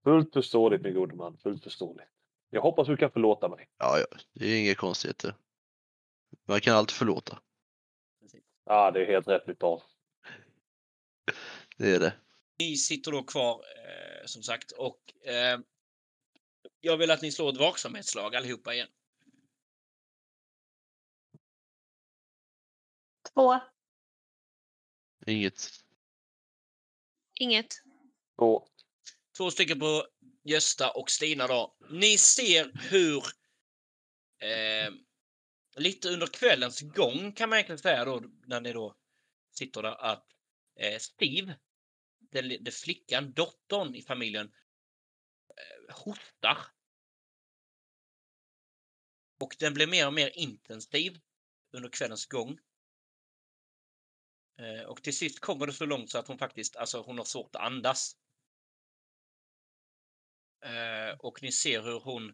Fullt 0.03 0.33
förståeligt 0.33 0.81
min 0.81 0.93
gode 0.93 1.15
man. 1.15 1.37
Fullt 1.37 1.63
förståeligt. 1.63 2.09
Jag 2.49 2.61
hoppas 2.61 2.87
du 2.87 2.97
kan 2.97 3.11
förlåta 3.11 3.49
mig. 3.49 3.69
Ja, 3.77 3.99
ja, 3.99 4.17
det 4.33 4.45
är 4.45 4.59
inga 4.59 4.75
konstigheter. 4.75 5.35
Man 6.45 6.61
kan 6.61 6.75
alltid 6.75 6.95
förlåta. 6.95 7.39
Ja, 8.65 8.91
det 8.91 9.01
är 9.01 9.05
helt 9.05 9.27
rätt 9.27 9.47
mitt 9.47 9.59
barn. 9.59 9.81
Det 11.77 11.95
är 11.95 11.99
det. 11.99 12.13
Ni 12.59 12.75
sitter 12.75 13.11
då 13.11 13.23
kvar 13.23 13.53
eh, 13.53 14.25
som 14.25 14.43
sagt 14.43 14.71
och 14.71 15.13
eh, 15.27 15.59
jag 16.81 16.97
vill 16.97 17.11
att 17.11 17.21
ni 17.21 17.31
slår 17.31 17.49
ett 17.49 17.59
vaksamhetslag 17.59 18.35
allihopa 18.35 18.73
igen. 18.73 18.87
Två. 23.33 23.59
Inget. 25.25 25.69
Inget. 27.39 27.73
Och 28.35 28.72
Två 29.37 29.51
stycken 29.51 29.79
på 29.79 30.07
Gösta 30.43 30.91
och 30.91 31.09
Stina 31.09 31.47
då. 31.47 31.77
Ni 31.89 32.17
ser 32.17 32.71
hur 32.89 33.23
eh, 34.39 34.93
lite 35.75 36.09
under 36.09 36.27
kvällens 36.27 36.81
gång 36.81 37.31
kan 37.31 37.49
man 37.49 37.57
egentligen 37.57 37.79
säga 37.79 38.05
då 38.05 38.23
när 38.47 38.61
ni 38.61 38.73
då 38.73 38.95
sitter 39.51 39.81
där 39.81 40.05
att 40.05 40.27
eh, 40.79 40.99
Steve, 40.99 41.59
den, 42.19 42.63
den 42.63 42.73
flickan, 42.73 43.33
dottern 43.33 43.95
i 43.95 44.01
familjen, 44.01 44.53
eh, 45.57 45.95
hostar. 45.95 46.57
Och 49.39 49.55
den 49.59 49.73
blir 49.73 49.87
mer 49.87 50.07
och 50.07 50.13
mer 50.13 50.37
intensiv 50.37 51.19
under 51.71 51.89
kvällens 51.89 52.25
gång. 52.25 52.59
Eh, 54.59 54.85
och 54.85 55.03
till 55.03 55.17
sist 55.17 55.39
kommer 55.39 55.67
det 55.67 55.73
så 55.73 55.85
långt 55.85 56.11
så 56.11 56.17
att 56.17 56.27
hon 56.27 56.37
faktiskt, 56.37 56.75
alltså 56.75 57.01
hon 57.01 57.17
har 57.17 57.25
svårt 57.25 57.55
att 57.55 57.61
andas. 57.61 58.17
Eh, 60.63 61.17
och 61.19 61.43
ni 61.43 61.51
ser 61.51 61.81
hur 61.81 61.99
hon, 61.99 62.33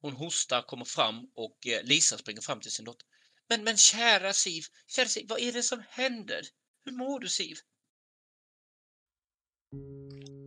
hon 0.00 0.12
hostar, 0.12 0.62
kommer 0.62 0.84
fram 0.84 1.30
och 1.34 1.66
eh, 1.66 1.82
Lisa 1.84 2.18
springer 2.18 2.40
fram 2.40 2.60
till 2.60 2.70
sin 2.70 2.84
dotter. 2.84 3.06
Men, 3.48 3.64
men 3.64 3.76
kära 3.76 4.32
Siv, 4.32 4.62
kära 4.86 5.06
Siv, 5.06 5.26
vad 5.28 5.40
är 5.40 5.52
det 5.52 5.62
som 5.62 5.82
händer? 5.88 6.40
Hur 6.84 6.92
mår 6.92 7.20
du 7.20 7.28
Siv? 7.28 7.56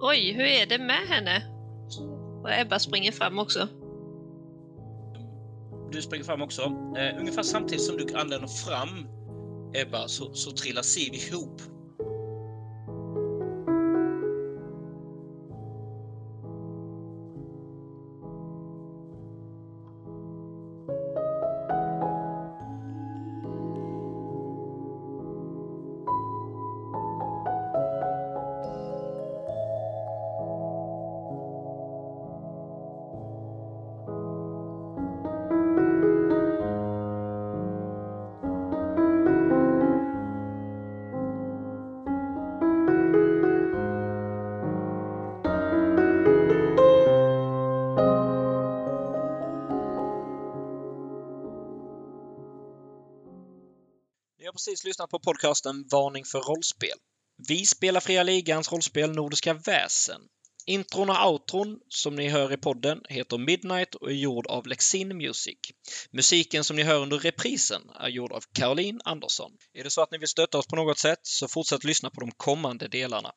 Oj, 0.02 0.34
hur 0.34 0.46
är 0.46 0.66
det 0.66 0.80
med 0.80 1.08
henne? 1.08 1.48
Och 2.44 2.52
Ebba 2.52 2.80
springer 2.80 3.12
fram 3.12 3.40
också. 3.40 3.68
Du 5.92 6.02
springer 6.02 6.26
fram 6.26 6.42
också. 6.42 6.62
Eh, 6.98 7.20
ungefär 7.20 7.44
samtidigt 7.44 7.84
som 7.84 7.98
du 7.98 8.14
anländer 8.16 8.48
fram, 8.48 9.08
Ebba, 9.76 10.08
så, 10.08 10.34
så 10.34 10.52
trillar 10.52 10.82
Siv 10.82 11.14
ihop. 11.14 11.62
Precis 54.70 54.84
lyssnat 54.84 55.10
på 55.10 55.20
podcasten 55.20 55.88
Varning 55.92 56.26
för 56.26 56.40
rollspel. 56.40 56.98
Vi 57.48 57.66
spelar 57.66 58.00
Fria 58.00 58.24
Ligans 58.24 58.72
rollspel 58.72 59.12
Nordiska 59.12 59.54
väsen. 59.54 60.22
Intron 60.70 61.10
och 61.10 61.32
outron 61.32 61.80
som 61.88 62.16
ni 62.16 62.30
hör 62.30 62.54
i 62.54 62.58
podden 62.58 63.02
heter 63.10 63.38
Midnight 63.38 63.96
och 63.96 64.10
är 64.10 64.16
gjord 64.16 64.48
av 64.48 64.68
Lexin 64.68 65.18
Music. 65.18 65.58
Musiken 66.12 66.64
som 66.64 66.76
ni 66.76 66.84
hör 66.84 67.00
under 67.00 67.20
reprisen 67.20 67.82
är 68.00 68.08
gjord 68.08 68.32
av 68.32 68.44
Caroline 68.54 69.02
Andersson. 69.06 69.52
Är 69.74 69.84
det 69.84 69.90
så 69.90 70.02
att 70.02 70.12
ni 70.12 70.18
vill 70.18 70.28
stötta 70.28 70.58
oss 70.58 70.68
på 70.68 70.76
något 70.76 71.00
sätt 71.00 71.20
så 71.24 71.48
fortsätt 71.48 71.84
lyssna 71.84 72.10
på 72.10 72.20
de 72.22 72.32
kommande 72.32 72.88
delarna. 72.88 73.32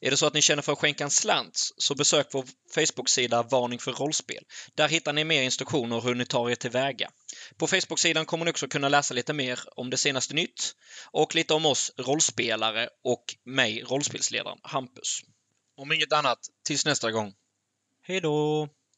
Är 0.00 0.10
det 0.10 0.16
så 0.16 0.26
att 0.26 0.34
ni 0.34 0.42
känner 0.42 0.62
för 0.62 0.72
att 0.72 0.78
skänka 0.78 1.04
en 1.04 1.10
slant 1.10 1.70
så 1.76 1.94
besök 1.94 2.26
vår 2.32 2.44
Facebook-sida 2.74 3.42
Varning 3.42 3.78
för 3.78 3.92
rollspel. 3.92 4.44
Där 4.74 4.88
hittar 4.88 5.12
ni 5.12 5.24
mer 5.24 5.42
instruktioner 5.42 6.00
hur 6.00 6.14
ni 6.14 6.26
tar 6.26 6.50
er 6.50 6.54
tillväga. 6.54 7.10
På 7.56 7.66
Facebook-sidan 7.66 8.26
kommer 8.26 8.44
ni 8.44 8.50
också 8.50 8.68
kunna 8.68 8.88
läsa 8.88 9.14
lite 9.14 9.32
mer 9.32 9.60
om 9.76 9.90
det 9.90 9.96
senaste 9.96 10.34
nytt 10.34 10.74
och 11.10 11.34
lite 11.34 11.54
om 11.54 11.66
oss 11.66 11.92
rollspelare 11.98 12.88
och 13.04 13.24
mig, 13.44 13.82
rollspelsledaren 13.82 14.58
Hampus. 14.62 15.20
Om 15.76 15.92
inget 15.92 16.12
annat, 16.12 16.38
tills 16.62 16.86
nästa 16.86 17.10
gång. 17.10 17.34
Hej 18.02 18.20
då! 18.20 18.68